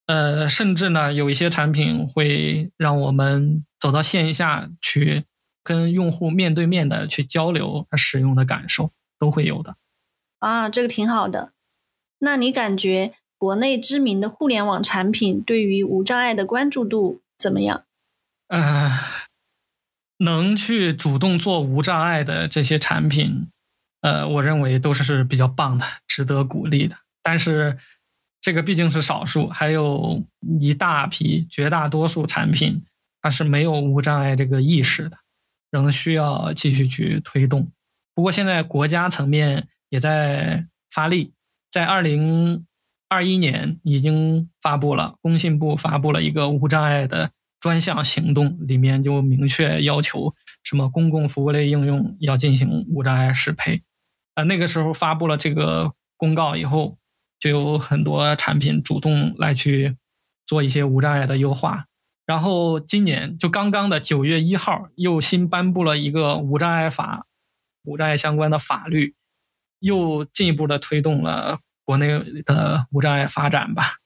[0.07, 5.25] 呃，甚至呢有一些产品会让我们走到线下去。
[5.65, 9.77] 跟用户面对面的去交流，他使用的感受都会有的。
[10.39, 11.53] 啊，这个挺好的。
[12.19, 13.13] 那你感觉
[13.43, 17.83] 国内知名的互联网产品对于无障碍的关注度怎么样？
[18.47, 18.89] 呃，
[20.19, 23.49] 能去主动做无障碍的这些产品，
[23.99, 26.95] 呃，我认为都是比较棒的，值得鼓励的。
[27.21, 27.77] 但是
[28.39, 30.23] 这个毕竟是少数，还有
[30.61, 32.85] 一大批绝大多数产品
[33.21, 35.17] 它是没有无障碍这个意识的，
[35.69, 37.69] 仍需要继续去推动。
[38.15, 39.67] 不过现在国家层面。
[39.89, 41.33] 也在发力，
[41.69, 42.65] 在二零
[43.13, 50.33] 二一年已经发布了，工信部发布了一个无障碍的专项行动，里面就明确要求
[50.63, 53.83] 什么公共服务类应用要进行无障碍适配。
[54.33, 56.97] 啊，那个时候发布了这个公告以后，
[57.39, 59.95] 就有很多产品主动来去
[60.47, 61.85] 做一些无障碍的优化。
[62.25, 67.27] 然后今年就刚刚的九月一号，又新颁布了一个无障碍法，
[67.83, 69.13] 无障碍相关的法律。
[69.79, 72.07] 又进一步的推动了国内
[72.43, 73.97] 的无障碍发展吧。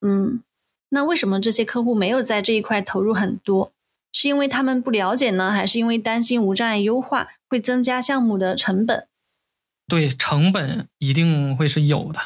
[0.00, 0.42] 嗯，
[0.90, 3.72] 那为什么这些客户没有在这一块投入很多？
[4.12, 9.06] 是因为他们不了解呢，还是因为担心无障碍优化会增加项目的成本？
[9.86, 12.20] 对，成本一定会是有的。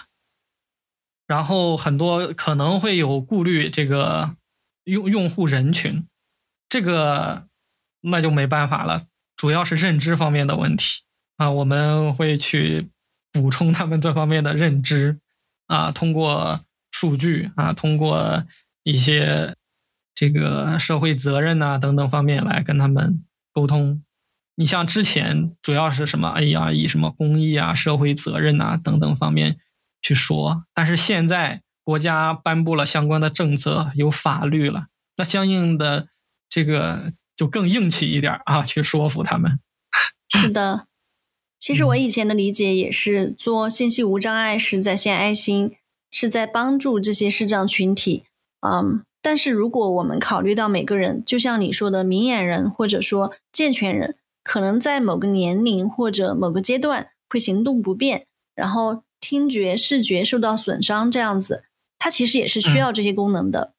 [1.26, 4.36] 然后很多可能会有顾虑，这个
[4.84, 6.06] 用用户人群，
[6.68, 7.46] 这个
[8.02, 9.06] 那就没办法了，
[9.36, 11.02] 主要是认知方面的问题。
[11.36, 12.90] 啊，我们会去
[13.32, 15.18] 补充他们这方面的认知
[15.66, 16.60] 啊，通过
[16.90, 18.44] 数据啊，通过
[18.82, 19.56] 一些
[20.14, 24.04] 这个社会责任呐等等方面来跟他们沟通。
[24.54, 26.28] 你像之前主要是什么？
[26.28, 29.56] 哎呀，以什么公益啊、社会责任呐等等方面
[30.02, 30.66] 去说。
[30.74, 36.08] 但是现在国家颁布了相关的政策，有法律了，那相应的
[36.50, 39.58] 这个就更硬气一点啊，去说服他们。
[40.28, 40.86] 是的。
[41.62, 45.76] 其实我以前的理解也是，做信息无障碍是在献爱心，
[46.10, 48.24] 是在帮助这些视障群体。
[48.66, 61.62] 嗯，但是如果我们考虑到每个人，就像你说的明眼人或者说健全人，可能在某个年龄或者某个阶段会行动不便，然后听觉、视觉受到损伤，这样子，
[61.96, 63.74] 它其实也是需要这些功能的。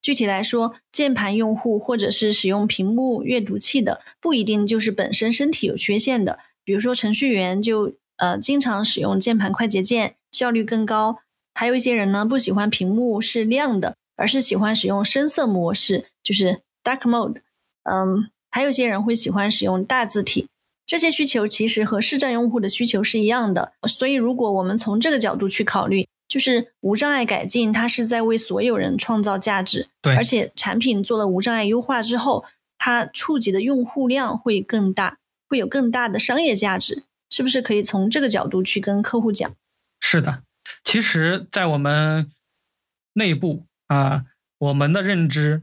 [0.00, 6.38] 具体来说，键盘用户或者是使用屏幕阅读器的，不一定就是本身身体有缺陷的。
[6.66, 11.18] 比如说程序员就呃经常使用键盘快捷键，效率更高。
[11.54, 17.36] 还有一些人呢不喜欢屏幕是亮的，而是喜欢使用深色模式，就是 dark mode。
[17.84, 20.48] 嗯，还有些人会喜欢使用大字体。
[20.84, 23.72] 这些需求其实和视障用户的需求是一样的。
[23.88, 29.86] 所以如果我们从这个角度去考虑，就是无障碍改进，它是在为所有人创造价值。
[30.02, 32.44] 对，而且产品做了无障碍优化之后，
[32.76, 35.18] 它触及的用户量会更大。
[35.48, 39.54] 会有更大的商业价值，是不是可以从这个角度去跟客户讲？
[40.00, 40.42] 是的，
[40.84, 42.30] 其实，在我们
[43.14, 44.24] 内部啊，
[44.58, 45.62] 我们的认知，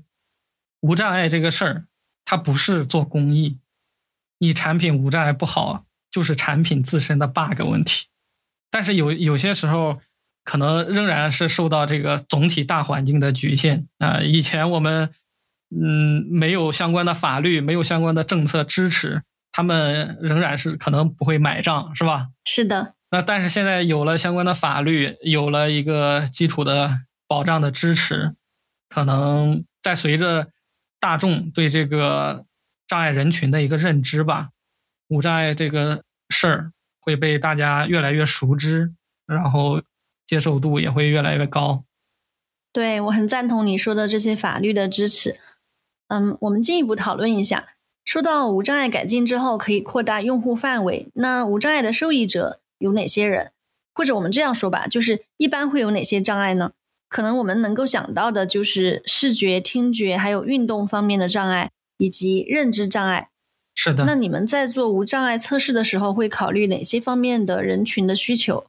[0.81, 1.85] 无障碍这个事儿，
[2.25, 3.59] 它不是做公益，
[4.39, 8.07] 你产品无障碍不好，就是产品自身的 bug 问题。
[8.71, 10.01] 但是有有些时候，
[10.43, 14.21] 可能仍然是受到这个总体大环境的局限啊。
[14.21, 15.13] 以前我们
[15.69, 19.21] 嗯没有相关的法律，没有相关的政策支持。
[19.53, 22.27] 他们仍然是可能不会买账，是吧？
[22.43, 22.95] 是的。
[23.11, 28.33] 那但是现在有了相关的法律，有了一个基础的保障的支持，
[28.89, 30.47] 可能在随着
[30.99, 32.45] 大众对这个
[32.87, 34.49] 障碍人群的一个认知吧，
[35.09, 38.91] 无障碍这个事儿会被大家越来越熟知，
[39.27, 39.79] 然后
[40.25, 41.83] 接受度也会越来越高。
[42.71, 45.39] 对我很赞同你说的这些法律的支持。
[46.07, 47.72] 嗯，我们进一步讨论一下。
[48.05, 53.51] 说到无障碍改进之后可以扩大用户范围，那无障碍的受益者有哪些人？
[53.93, 56.71] 或者我们这样说吧，就是一般会有哪些障碍呢？
[57.07, 63.29] 可能我们能够想到的就是视觉、听觉还有运动方面的障碍，以及认知障碍。
[63.75, 64.03] 是的。
[64.05, 68.65] 那你们在做无障碍测试的时候，会考虑哪些方面的人群的需求？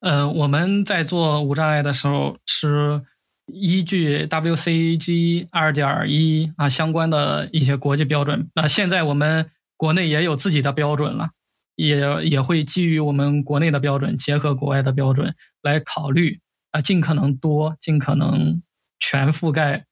[0.00, 3.02] 嗯，我们在做无障碍的时候是。
[3.48, 11.30] 依据 WCG 二点一啊相关的一些国际标准，那现在我们国内也有自己的标准了，
[11.74, 16.40] 也也会基于我们国内的标准，结合国外的标准来考虑
[16.72, 18.62] 啊，尽可能多、尽可能
[18.98, 19.86] 全覆盖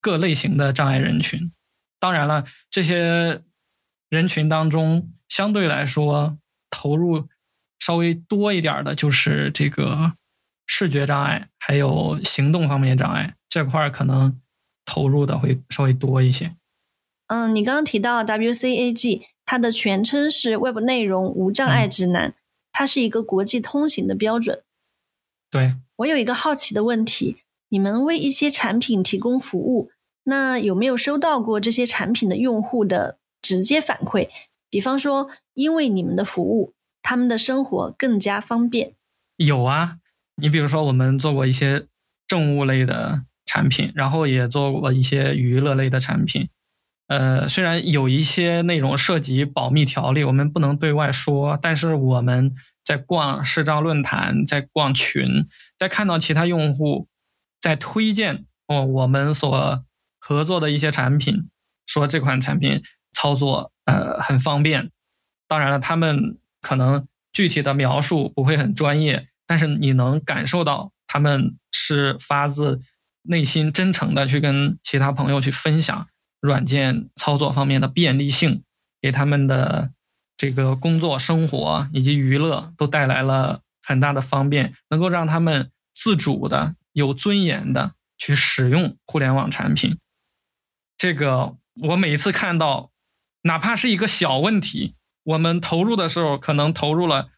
[0.00, 1.52] 各类型的障碍人群。
[2.00, 3.42] 当然了，这些
[4.08, 6.38] 人群当中，相对来说
[6.70, 7.28] 投入
[7.78, 10.12] 稍微多一点的，就是这个。
[10.66, 14.40] 视觉障碍还有行动方面的障碍这块可能
[14.84, 16.56] 投入的会稍微多一些。
[17.28, 22.34] 嗯，你刚刚提到 WCAG，它它的全称是 Web 内容无障碍指南，
[22.72, 24.62] 它是一个国际通行的标准。
[25.50, 27.36] 对，我有一个好奇的问题：
[27.68, 29.90] 你们为一些产品提供服务，
[30.24, 34.30] 那有没有收到过这些产品的用户的直接反馈？
[34.70, 38.94] 比方说，因为你们的服务，他们的生活更加方便。
[39.36, 39.98] 有啊，
[40.36, 41.86] 你比如说，我们做过一些
[42.26, 46.48] 政务类的产品，然后也做过一些娱乐类的产品。
[47.08, 55.46] 呃，虽然有一些内容涉及保密条例，我们不能对外说，但是我们在逛视障论坛，在逛群，
[55.78, 57.08] 在看到其他用户
[57.60, 59.84] 在推荐哦我们所
[60.18, 61.50] 合作的一些产品，
[61.86, 64.90] 说这款产品操作呃很方便。
[65.46, 72.80] 当然了，他们可能具体的描述不会很专业，但是你能感受到他们是发自
[73.24, 76.08] 内心真诚的去跟其他朋友去分享。
[76.40, 78.64] 软件操作方面的便利性，
[79.02, 79.92] 给他们的
[80.38, 89.98] 这个工作、生活以及娱乐都带来了很大的方便，能够让他们自主的、有尊严的去使用互联网产品。
[90.96, 92.90] 这个我每一次看到，
[93.42, 94.94] 哪怕是一个小问题，
[95.24, 97.28] 我们投入的时候可能投入了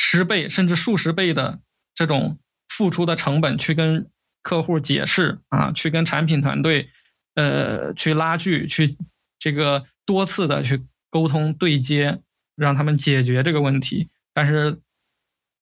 [0.00, 1.58] 十倍甚至数十倍的
[1.92, 2.38] 这种
[2.68, 4.08] 付出的成本，去跟
[4.42, 6.90] 客户解释啊，去跟产品团队。
[7.34, 8.96] 呃，去拉锯，去
[9.38, 12.20] 这个多次的去沟通对接，
[12.56, 14.08] 让他们解决这个问题。
[14.32, 14.80] 但是，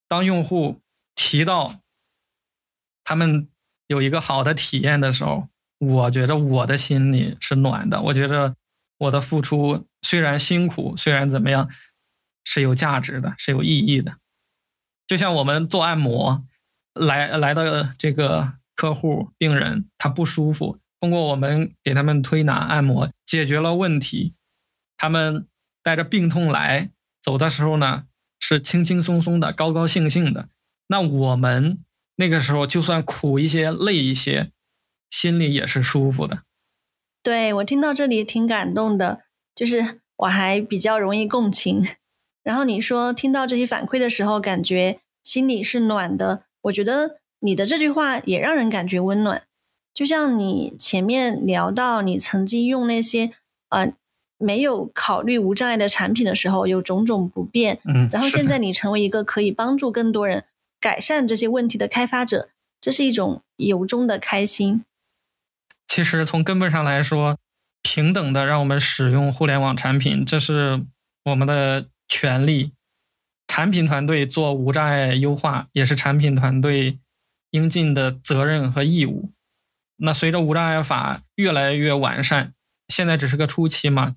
[0.09, 0.81] 当用户
[1.15, 1.83] 提到
[3.05, 3.47] 他们
[3.89, 8.01] 有一个好的体验的时候，我觉得我的心里是暖的。
[8.01, 8.57] 我觉得
[8.97, 11.69] 我的付出虽然辛苦，虽然怎么样，
[12.45, 14.17] 是有价值的，是有意义的。
[15.07, 16.45] 就像我们做按摩，
[16.95, 20.79] 来来的这个客户病人，他不舒服。
[21.01, 24.35] 通过我们给他们推拿按摩，解决了问题。
[24.97, 25.47] 他们
[25.83, 26.91] 带着病痛来，
[27.23, 28.07] 走的时候呢，
[28.41, 30.49] 是轻轻松松的，高高兴兴的。
[30.89, 31.85] 那我们
[32.17, 34.51] 那个时候就算苦一些、累一些，
[35.11, 36.43] 心里也是舒服的。
[37.23, 39.23] 对我听到这里挺感动的，
[39.55, 41.85] 就是我还比较容易共情。
[42.47, 46.45] 然后你说听到这些反馈的时候，感觉心里是暖的。
[46.63, 49.43] 我觉得你的这句话也让人感觉温暖。
[49.93, 53.33] 就像你前面聊到，你曾经用那些
[53.71, 53.93] 呃
[54.39, 57.81] 没有考虑无障碍的产品的时候，有种种不便。
[57.85, 60.45] 嗯，然后现在你成为一个可以帮助更多人
[60.81, 64.85] 改善这些问题的开发者，这是一种由衷的开心。
[65.89, 67.37] 其实从根本上来说，
[67.83, 70.85] 平等的让我们使用互联网产品，这是
[71.25, 72.73] 我们的权利。
[73.49, 76.99] 产品团队做无障碍优化，也是产品团队
[77.51, 79.33] 应尽的责任和义务。
[79.97, 82.53] 那随着无障碍法越来越完善，
[82.89, 84.17] 现在只是个初期嘛，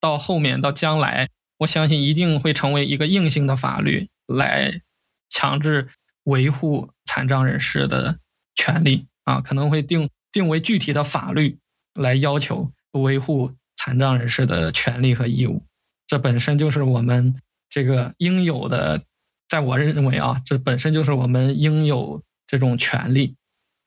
[0.00, 1.28] 到后面到将来，
[1.58, 4.80] 我相信一定会成为一个硬性的法律，来
[5.28, 5.88] 强制
[6.22, 8.20] 维护残障人士的
[8.54, 11.58] 权利啊，可能会定定为具体的法律
[11.94, 15.62] 来要求维护残障人士的权利和义务。
[16.08, 17.40] 这本身就是我们
[17.70, 19.02] 这个应有的，
[19.48, 23.36] 在我认为啊，这本身就是我们应有这种权利。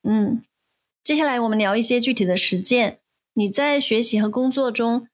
[0.07, 0.41] 嗯。
[1.03, 2.99] 接下来我们聊一些具体的实践。
[3.33, 5.07] 你在学习和工作中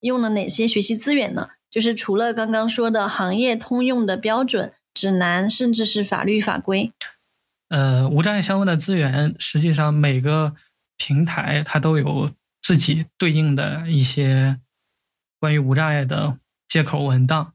[0.00, 1.48] 用了哪些学习资源呢？
[1.70, 6.92] 就是除了刚刚说的行业通用的标准、指南，甚至是法律法规。
[7.68, 10.54] 呃，无障碍相关的资源，实际上每个
[10.98, 12.30] 平台它都有
[12.60, 14.60] 自己对应的一些
[15.38, 16.36] 关于无障碍的
[16.70, 17.52] 接口文档。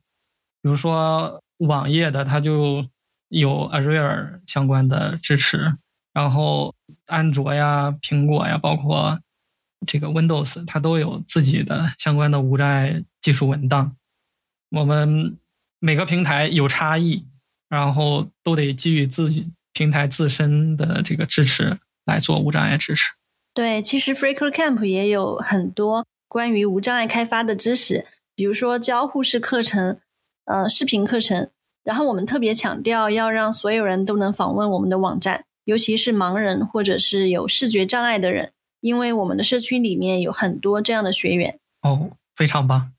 [0.62, 2.86] 比如说网页的，它就
[3.30, 5.78] 有 Aria 相关的支持。
[6.14, 6.74] 然后，
[7.08, 9.20] 安卓呀、苹果呀，包括
[9.86, 13.98] 这个 Windows，它都有自己的相关的无障碍技术文档。
[14.72, 15.38] 我们
[15.80, 17.26] 每个平台有差异，
[17.68, 23.12] 然后都得基于自己平台自身的这个支持来做无障碍支持。
[23.54, 28.06] 对，其实 FreeCodeCamp 也有很多关于无障碍开发的知识，
[28.36, 30.00] 比如说交互式课程、
[30.46, 31.50] 呃视频课程。
[31.84, 35.46] 然后我们特别强调要让所有人都能访问我们的网站。
[35.66, 42.94] 尤其是盲人或者是有视觉障碍的人，因为我们的社区里面有很多这样的学员哦，非常棒。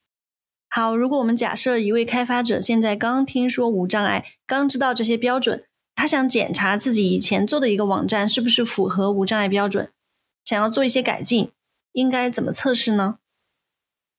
[0.68, 5.64] 好，如果我们假设一位开发者现在刚听说无障碍，刚知道这些标准，
[5.94, 9.92] 他想检查自己以前做的一个网站是不是符合无障碍标准，
[10.44, 11.52] 想要做一些改进，
[11.92, 13.18] 应该怎么测试呢？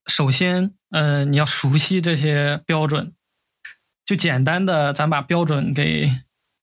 [0.05, 3.13] 首先，嗯，你要熟悉这些标准，
[4.05, 6.11] 就简单的，咱把标准给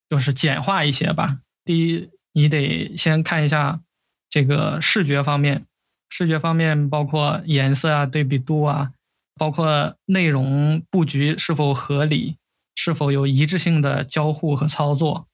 [0.09, 1.39] 就是简化一些吧。
[1.63, 3.81] 第一，你得先看一下
[4.29, 5.65] 这个视觉方面，
[6.09, 8.91] 视觉方面包括颜色啊、对比度啊，
[9.35, 12.37] 包括内容布局是否合理，
[12.75, 15.27] 是否有一致性的交互和操作，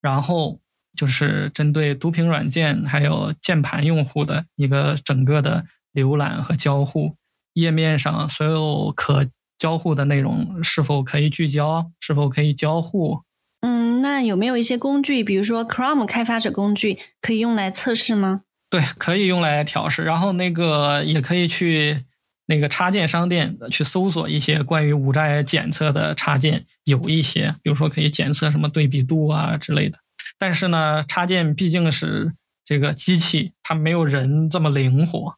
[0.00, 0.60] 然后
[0.96, 7.16] 就是针对读屏软件还有键盘用户的一个整个的浏览和交互，
[7.54, 9.26] 页面上所有可
[9.58, 13.22] 交互的内容是否可以聚焦，是否可以交互。
[13.60, 18.42] 嗯，那有没有一些工具，比如说 Chrome 开发者工具，可以用来测试吗？
[18.68, 20.02] 对，可以用来调试。
[20.02, 22.04] 然后那个也可以去
[22.46, 29.98] 那个插件商店去搜索一些关于无障碍检测的插件，有一些，比如说可以检测什么对比度啊之类的。
[30.38, 32.34] 但是呢，插件毕竟是
[32.64, 35.36] 这个机器，它没有人这么灵活。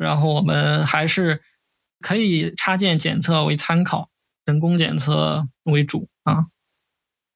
[0.00, 1.42] 然后我们还是
[2.00, 4.08] 可以插件检测为参考，
[4.46, 6.46] 人工检测为主啊。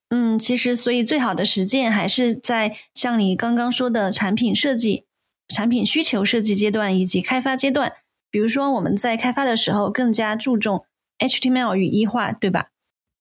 [0.09, 5.05] 嗯，其实，所以最好的实践还是在像你刚刚说的产品设计、
[5.49, 7.93] 产品需求设计阶段以及开发阶段。
[8.31, 10.87] 比如说，我们在开发的时候更加注重
[11.19, 12.69] HTML 语义化，对吧？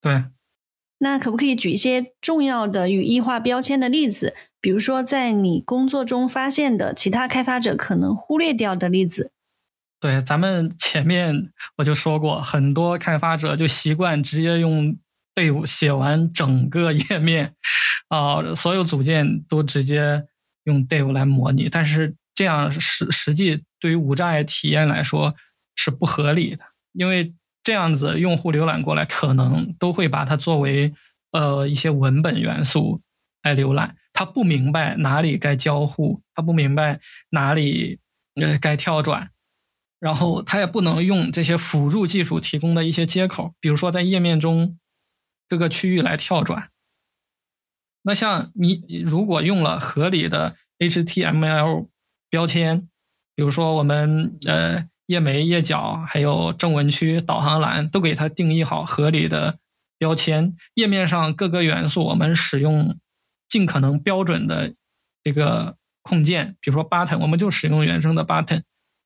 [0.02, 0.26] 对。
[1.04, 4.34] 那可不可以举一些重要的语义化标签的例子？
[4.60, 9.32] 比如说，在你工作中发现的其他开发者可能忽略掉的例子？
[9.99, 14.97] 对，咱们前面我就说过，很多开发者就习惯直接用。
[15.36, 17.56] 队伍写完整个页面，
[18.08, 20.24] 啊，所有组件都直接
[20.66, 25.34] 用队伍来模拟，但是这样实实际对于无障碍体验来说
[25.76, 27.34] 是不合理的，因为
[27.64, 30.93] 这样子用户浏览过来可能都会把它作为
[31.32, 33.01] 呃一些文本元素
[33.41, 36.99] 来浏览，他不明白哪里该交互，他不明白
[37.30, 37.99] 哪里
[38.36, 39.30] 呃该跳转，
[39.99, 44.78] 然后他也不能用这些辅助技术提供的一些接口，比如说在页面中。
[45.49, 46.70] 各个区域来跳转。
[48.01, 51.89] 那像你如果用了合理的 HTML
[52.30, 52.88] 标签，
[53.36, 59.60] 比如说我们呃页眉、页脚还有正文区、导航栏都给它定义好合理的
[59.97, 62.97] 标签，页面上各个元素我们使用
[63.49, 64.74] 尽可能标准的
[65.24, 68.62] 这个控件，比如说 button，我们就使用原生的 button；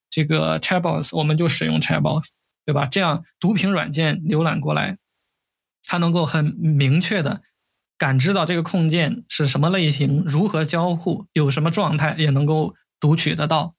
[0.10, 2.28] 这个 checkbox 我们就使用 checkbox，
[2.66, 2.86] 对吧？
[2.86, 4.98] 这样读屏软件浏览过来。
[5.90, 7.42] 它能够很明确的
[7.98, 13.74] 感知到这个控件是什么类型，如何交互，有什么状态，也能够读取得到。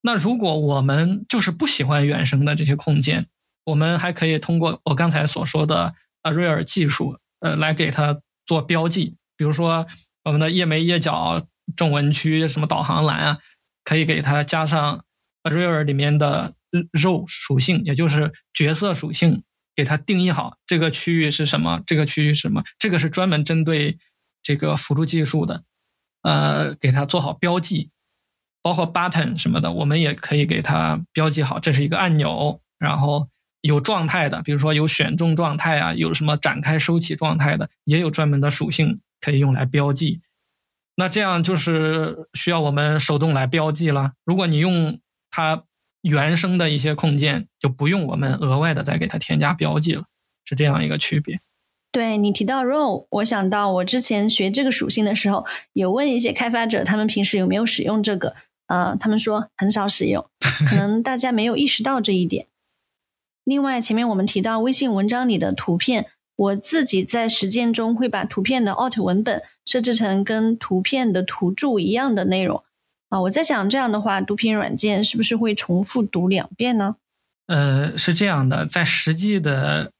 [0.00, 3.28] 那如果我们就是不喜欢原生的这些控件，
[3.64, 9.16] 我们还可以通过我刚才所说的 Array 技术，呃，来给它做标记。
[9.36, 9.86] 比如说
[10.24, 11.46] 我们的页眉、页脚、
[11.76, 13.38] 正文区、什么导航栏啊，
[13.84, 15.04] 可以给它加上
[15.42, 16.54] Array 里面的
[16.92, 19.42] 肉属性，也就是角色属性。
[19.76, 23.98] 给它定义好这个区域是什么，这个区域是什么，这个是专门针对
[24.42, 25.62] 这个辅助技术的，
[26.22, 27.90] 呃，给它做好标记，
[28.62, 33.28] 包括 button 什么的，我们也可以给它标记好，这是一个按钮，然后
[33.60, 40.20] 有状态的，比如说有选中状态啊，有什么展开收起状态的，也有专门的属性可以用来标记。
[40.96, 44.12] 那这样就是需要我们手动来标记了。
[44.24, 45.00] 如果你用
[45.30, 45.64] 它。
[46.02, 50.04] 原生的一些控件就不用我们额外的再给它添加标记了，
[50.46, 51.38] 是这样一个区别。
[51.92, 55.44] 对你提到 row，我想到我之前学这个属性的时候，
[55.74, 58.34] 有问一些开发者，他们平时有没有使用这个？
[58.70, 60.24] 呃，他们说很少使用，
[60.64, 62.46] 可能大家没有意识到这一点。
[63.42, 72.62] 另外，前面我们提到微信文章里的图片，我自己在实践中会把图片的 alt 文本设置成跟图片的图注一样的内容。
[73.08, 76.94] 啊，我在想这样的话，读屏软件是不是会重复读两遍呢？
[77.48, 79.90] 呃，是这样的，在实际的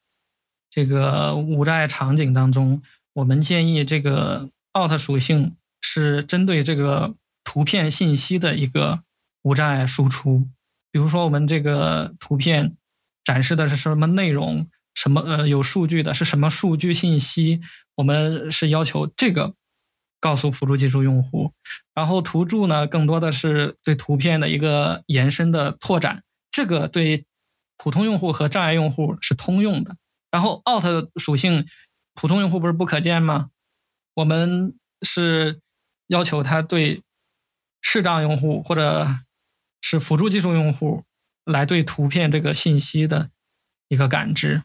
[0.71, 2.81] 这个无障碍场景当中，
[3.15, 7.13] 我们建议这个 alt 属性是针对这个
[7.45, 9.03] 图片信息的一个
[9.43, 10.49] 无障碍输出。
[10.91, 12.77] 比如说，我们这个图片
[13.25, 17.61] 展示的是什么内容，什么呃有数据的是什么数据信息，
[17.97, 19.55] 我们是要求这个。
[20.23, 21.55] 告诉辅助技术用户，
[21.95, 27.25] 然后图注呢，更多的是对图片的一个延伸的拓展，这个对
[27.79, 29.97] 普通用户和障碍用户是通用的。
[30.31, 31.65] 然后 alt 属性，
[32.13, 33.49] 普通用户不是不可见吗？
[34.13, 35.63] 我们是
[36.09, 37.03] 要求它对
[37.83, 39.07] 视障用户或者
[39.81, 41.05] 是辅助技术用户
[41.45, 43.31] 来对图片这个信息的
[43.89, 44.63] 一个感知。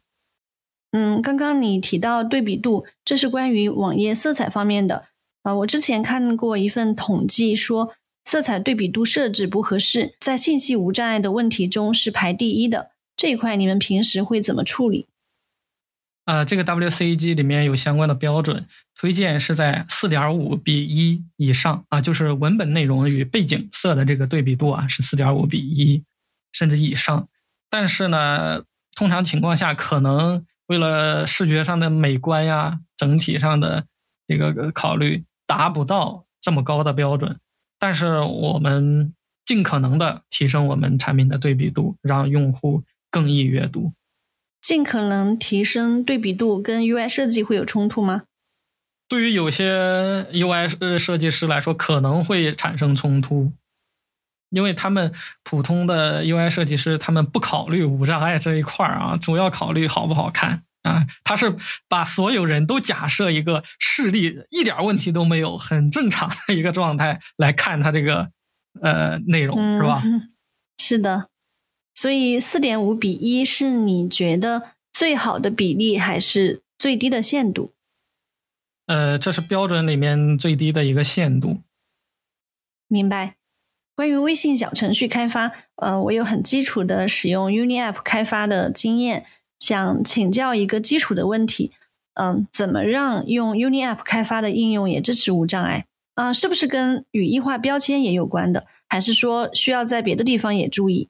[0.91, 5.07] 嗯，刚刚你提到对比度，这是关于网页色彩方面的。
[5.43, 7.93] 啊，我之前看过一份统计，说
[8.23, 12.91] 色彩对比度设置不合适，在信息无障碍的问题中是排第一的。
[13.17, 15.07] 这一块你们平时会怎么处理？
[16.25, 18.65] 呃，这个 WCAG 里面有相关的标准，
[18.95, 26.03] 推荐是在四点五比一以上啊，就是文本内容与背景色的这个对比度啊是四点五比一
[26.51, 27.27] 甚至以上。
[27.69, 28.63] 但是呢，
[28.95, 33.85] 通常情况下，可能为了视觉上的美观呀，整体上的
[34.27, 37.39] 这个考虑，达不到这么高的标准。
[37.77, 39.13] 但是我们
[39.45, 43.93] 尽可能的提升我们产品的对比度，让用户更易阅读。
[44.67, 48.23] 尽可能提升对比度，跟 UI 设计会有冲突吗？
[49.07, 53.53] 对于有些 UI 设计师来说，可能会产生冲突。
[54.49, 55.13] 因为他们
[55.43, 61.05] 普通的 UI 设计师，他们不考虑无障碍这一块儿啊，主要考虑好不好看啊。
[61.23, 61.55] 他是
[61.87, 68.31] 把所有人都假设一个视力一点问题都没有、很正常的一个状态来看他这个
[68.81, 70.01] 呃内容，是吧？
[70.79, 71.27] 是的。
[71.95, 74.61] 所以四点五比一是你觉得
[74.93, 77.71] 最好的比例，还是最低的限度？
[78.85, 81.61] 呃，这是标准里面最低的一个限度。
[82.87, 83.37] 明白。
[83.95, 89.25] 关于微信小程序开发，呃，我有很基础的使用 Uni App 开发的经验，
[89.57, 91.71] 想请教一个基础的问题，
[92.15, 95.85] 嗯，怎么让用 Uni App 开发的应用也支持无障碍？
[96.15, 98.67] 啊，是不是跟语义化标签也有关的？
[98.89, 101.09] 还是说需要在别的地方也注意？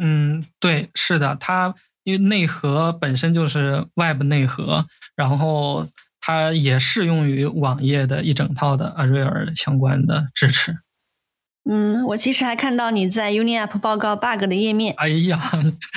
[0.00, 1.74] 嗯，对，是的，它
[2.04, 5.88] 因为内核本身就是 Web 内核，然后
[6.20, 10.78] 它也适用于网页的一整套的 Array 相关的支持。
[11.68, 14.94] 嗯，我其实还看到你在 Uni App 报告 bug 的页面。
[14.98, 15.40] 哎呀，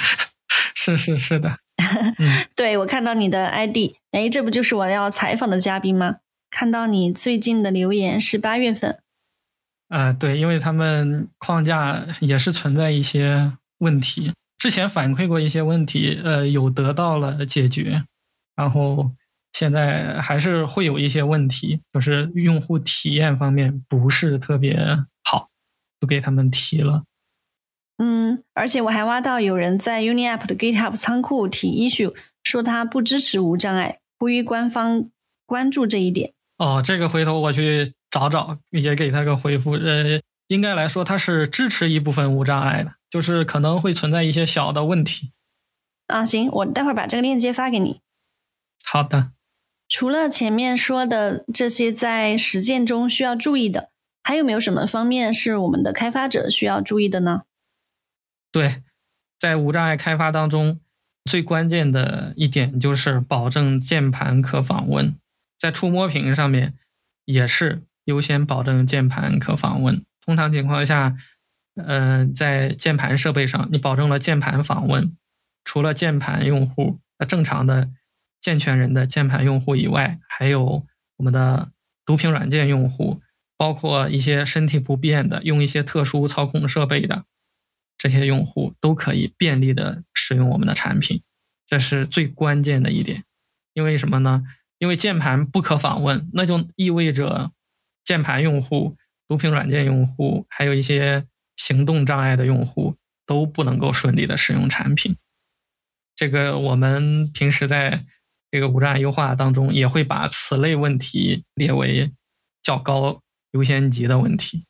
[0.73, 1.57] 是是是的，
[2.55, 6.15] 对我看到你的 ID，哎，这不就是我要采访的嘉宾吗？
[6.49, 8.97] 看到你最近的留言是八月份。
[9.89, 18.03] 呃，对，因为他们框架也是存在一些问题，之前反馈过一些问题，呃，有得到了解决，
[18.55, 19.11] 然后
[19.51, 24.77] 现在还是会有一些问题，就是用户体验方面不是特别
[25.23, 25.49] 好。
[26.01, 27.03] 都给他们提了，
[27.97, 32.15] 嗯，而且我还挖到有人在 Uni App 的 GitHub 仓库提 issue，
[32.45, 35.09] 说他不支持无障碍，呼吁官方
[35.45, 36.31] 关注这一点。
[36.57, 39.73] 哦，这个回头我去找找，也给他个回复。
[39.73, 45.31] 呃，应该来说他是支持一部分无障碍的，就是可能会存在一些小的问题。
[46.07, 48.01] 啊，行，我待会儿把这个链接发给你。
[48.83, 49.31] 好的。
[49.87, 53.89] 除了前面说的这些，在实践中需要注意的。
[54.21, 57.43] 还有没有什么方面是我们的开发者需要注意的呢？
[58.51, 58.83] 对，
[59.39, 60.79] 在无障碍开发当中，
[61.25, 65.15] 最关键的一点就是保证键盘可访问。
[65.57, 66.75] 在触摸屏上面，
[67.25, 70.05] 也是优先保证键盘可访问。
[70.23, 71.17] 通常情况下，
[71.87, 75.15] 呃，在键盘设备上，你保证了键盘访问，
[75.63, 77.89] 除了键盘用户，那正常的
[78.41, 80.85] 健全人的键盘用户以外，还有
[81.17, 81.71] 我们的
[82.05, 83.21] 读屏软件用户。
[83.57, 87.25] 包括一些身体不便的、用一些特殊操控设备的
[87.97, 91.21] 这些用户，都可以便利的使用我们的产品，
[91.67, 93.25] 这是最关键的一点。
[93.73, 94.45] 因为什么呢？
[94.77, 97.51] 因为键盘不可访问，那就意味着
[98.05, 98.95] 键盘用户、
[99.27, 101.25] 读屏软件用户，还有一些
[101.59, 102.95] 行动障碍的用户
[103.25, 105.17] 都不能够顺利的使用产品。
[106.15, 108.05] 这个我们平时在
[108.49, 112.11] 这个无障碍优化当中，也会把此类问题列为
[112.63, 113.21] 较高。
[113.53, 114.63] 优先级的问题，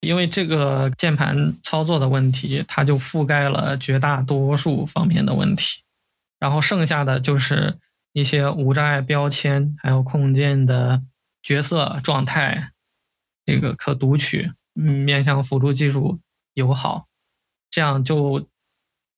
[0.00, 5.84] 因为这个键盘操作的问题，它就覆盖了绝大多数方面的问题，
[6.40, 7.78] 然后剩下的就是
[8.12, 11.04] 一些无障碍标签，还有控件的
[11.44, 12.72] 角色状态，
[13.44, 14.50] 这个可读取，
[14.80, 16.18] 面向辅助技术
[16.54, 17.06] 友好，
[17.70, 18.46] 这样就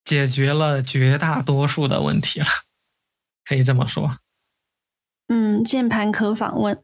[0.05, 2.47] 解决了绝大多数的问题了，
[3.45, 4.19] 可以这么说。
[5.29, 6.83] 嗯，键盘可访问。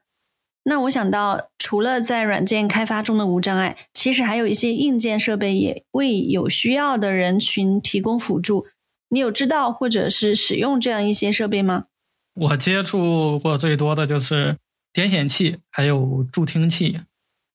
[0.64, 8.66] 那我想到，除了在软件开发中的无障碍，其实还有一些硬件设备也为有需要的人群提供辅助。
[9.08, 11.86] 你有知道或者是使用这样一些设备吗？
[12.34, 14.58] 我接触过最多的就是
[14.92, 17.00] 点显器，还有助听器。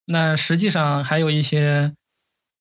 [0.06, 1.94] 那实际上还有一些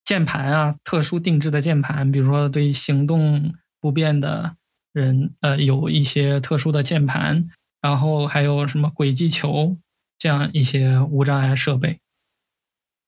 [0.05, 4.57] 键盘啊，特殊定制的键盘，比如说对行动不便的
[4.93, 7.49] 人，呃，有一些特殊的键盘，
[7.81, 9.77] 然后还有什么轨迹球。
[10.23, 11.99] 这样一些无障碍设备，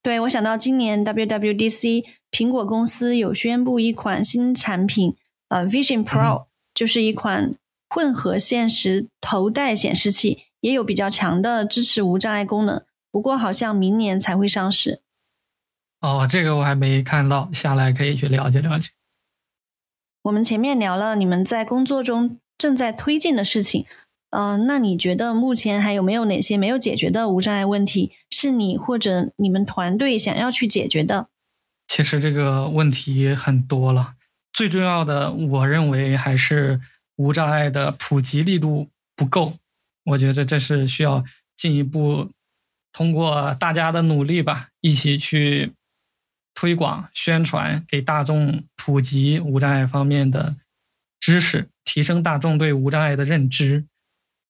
[0.02, 5.14] 对我想到今年 WWDC，苹果公司有宣布一款新产品，
[5.48, 7.54] 呃，Vision Pro，就是一款
[7.90, 12.82] 混合现实头戴显示器，也有比较强的支持无障碍功能，
[13.12, 15.02] 不过好像明年才会上市。
[16.00, 18.90] 哦，这个我还没看到，下来可以去了解了解。
[20.22, 23.86] 我们前面聊了你们在工作中正在推进的事情。
[24.30, 31.28] 嗯，那你觉得目前还有没有哪些没有解决的无障碍问题，是你或者你们团队想要去解决的？
[31.86, 34.14] 其实这个问题很多了，
[34.52, 36.80] 最重要的，我认为还是
[37.16, 39.52] 无障碍的普及力度不够。
[40.04, 41.22] 我觉得这是需要
[41.58, 42.30] 进一步
[42.92, 45.72] 通过大家的努力吧，一起去
[46.54, 50.56] 推广、宣传，给大众普及无障碍方面的
[51.18, 53.86] 知识，提升大众对无障碍的认知。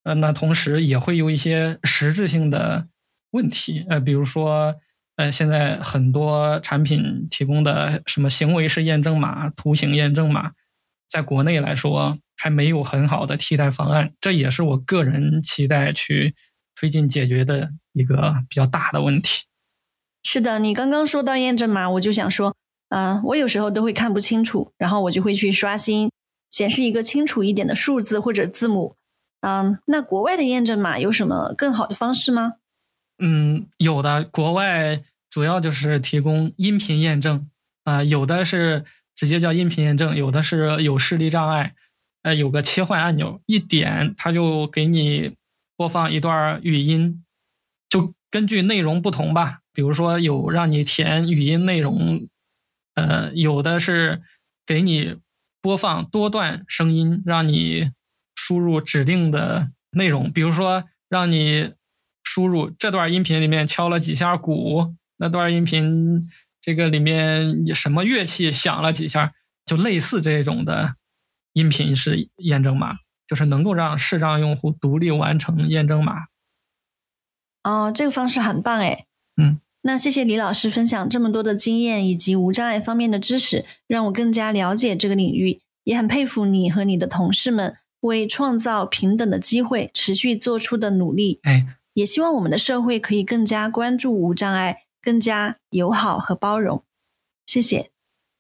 [0.04, 2.88] 呃，那同时也会有一些实质性的
[3.30, 4.74] 问题，呃，比如说，
[5.14, 10.50] 呃，现在很多产品提供的什么行为式验证码、图形验证码，
[11.08, 16.34] 在国内来说还没有很好的替代方案，这也是我个人期待去
[16.74, 19.44] 推进解决的一个比较大的问题。
[20.22, 22.54] 是的，你刚刚说到验证码，我就想说，
[22.90, 26.10] 嗯，我有时候都会看不清楚，然后我就会去刷新，
[26.50, 28.96] 显示一个清楚一点的数字或者字母。
[29.40, 32.54] 嗯，那国外的验证码有什么更好的方式吗？
[33.18, 37.48] 嗯，有的，国外主要就是提供音频验证
[37.84, 38.84] 啊，有的是
[39.16, 41.74] 直接叫音频验证，有的是有视力障碍，
[42.22, 45.34] 呃，有个切换按钮，一点它就给你
[45.76, 47.24] 播放一段语音，
[47.88, 52.28] 就根据内容不同吧，比如说有让你填语音内容，
[52.94, 54.22] 呃，有的是
[54.66, 55.16] 给你
[55.60, 57.90] 播放多段声音，让你。
[58.34, 61.74] 输入指定的内容，比如说让你
[62.24, 66.28] 输入这段音频里面敲了几下鼓，那段音频
[66.60, 69.32] 这个里面什么乐器响了几下，
[69.64, 70.96] 就类似这种的
[71.52, 72.96] 音频是验证码，
[73.32, 76.26] 就是能够让视障用户独立完成验证码。
[77.62, 79.06] 哦，这个方式很棒哎。
[79.40, 87.74] 嗯，那谢谢李老师分享这么多的经验以及无障碍方面的知识，让我更加了解这个领域，也很佩服你和你的同事们。
[88.00, 96.84] 为创造平等的机会持续做出的努力，哎，也希望我们的社会可以更加关注无障碍，更加友好和包容。
[97.46, 97.90] 谢谢。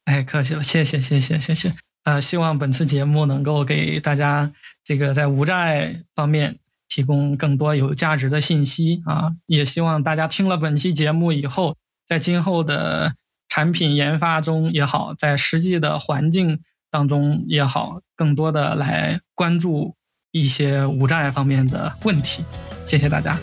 [0.04, 1.91] 哎，客气了，谢谢，谢谢，谢谢。
[2.04, 4.52] 呃，希望本次节目能够给大家
[4.84, 6.58] 这个在无障碍方面
[6.88, 9.32] 提供更多有价值的信息啊！
[9.46, 11.76] 也希望大家听了本期节目以后，
[12.08, 13.14] 在今后的
[13.48, 16.60] 产品研发中也好，在实际的环境。
[16.92, 19.96] 当中也好，更多的来关注
[20.30, 22.44] 一些无障碍方面的问题。
[22.84, 23.34] 谢谢大家，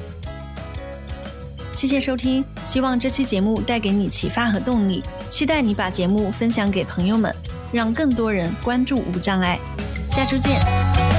[1.74, 2.44] 谢谢收听。
[2.66, 7.34] 希望这期节目带给你启发和动力，期待你把节目分享给朋友们，
[7.72, 9.60] 让更多人关注无障碍。
[10.10, 11.19] 下周见。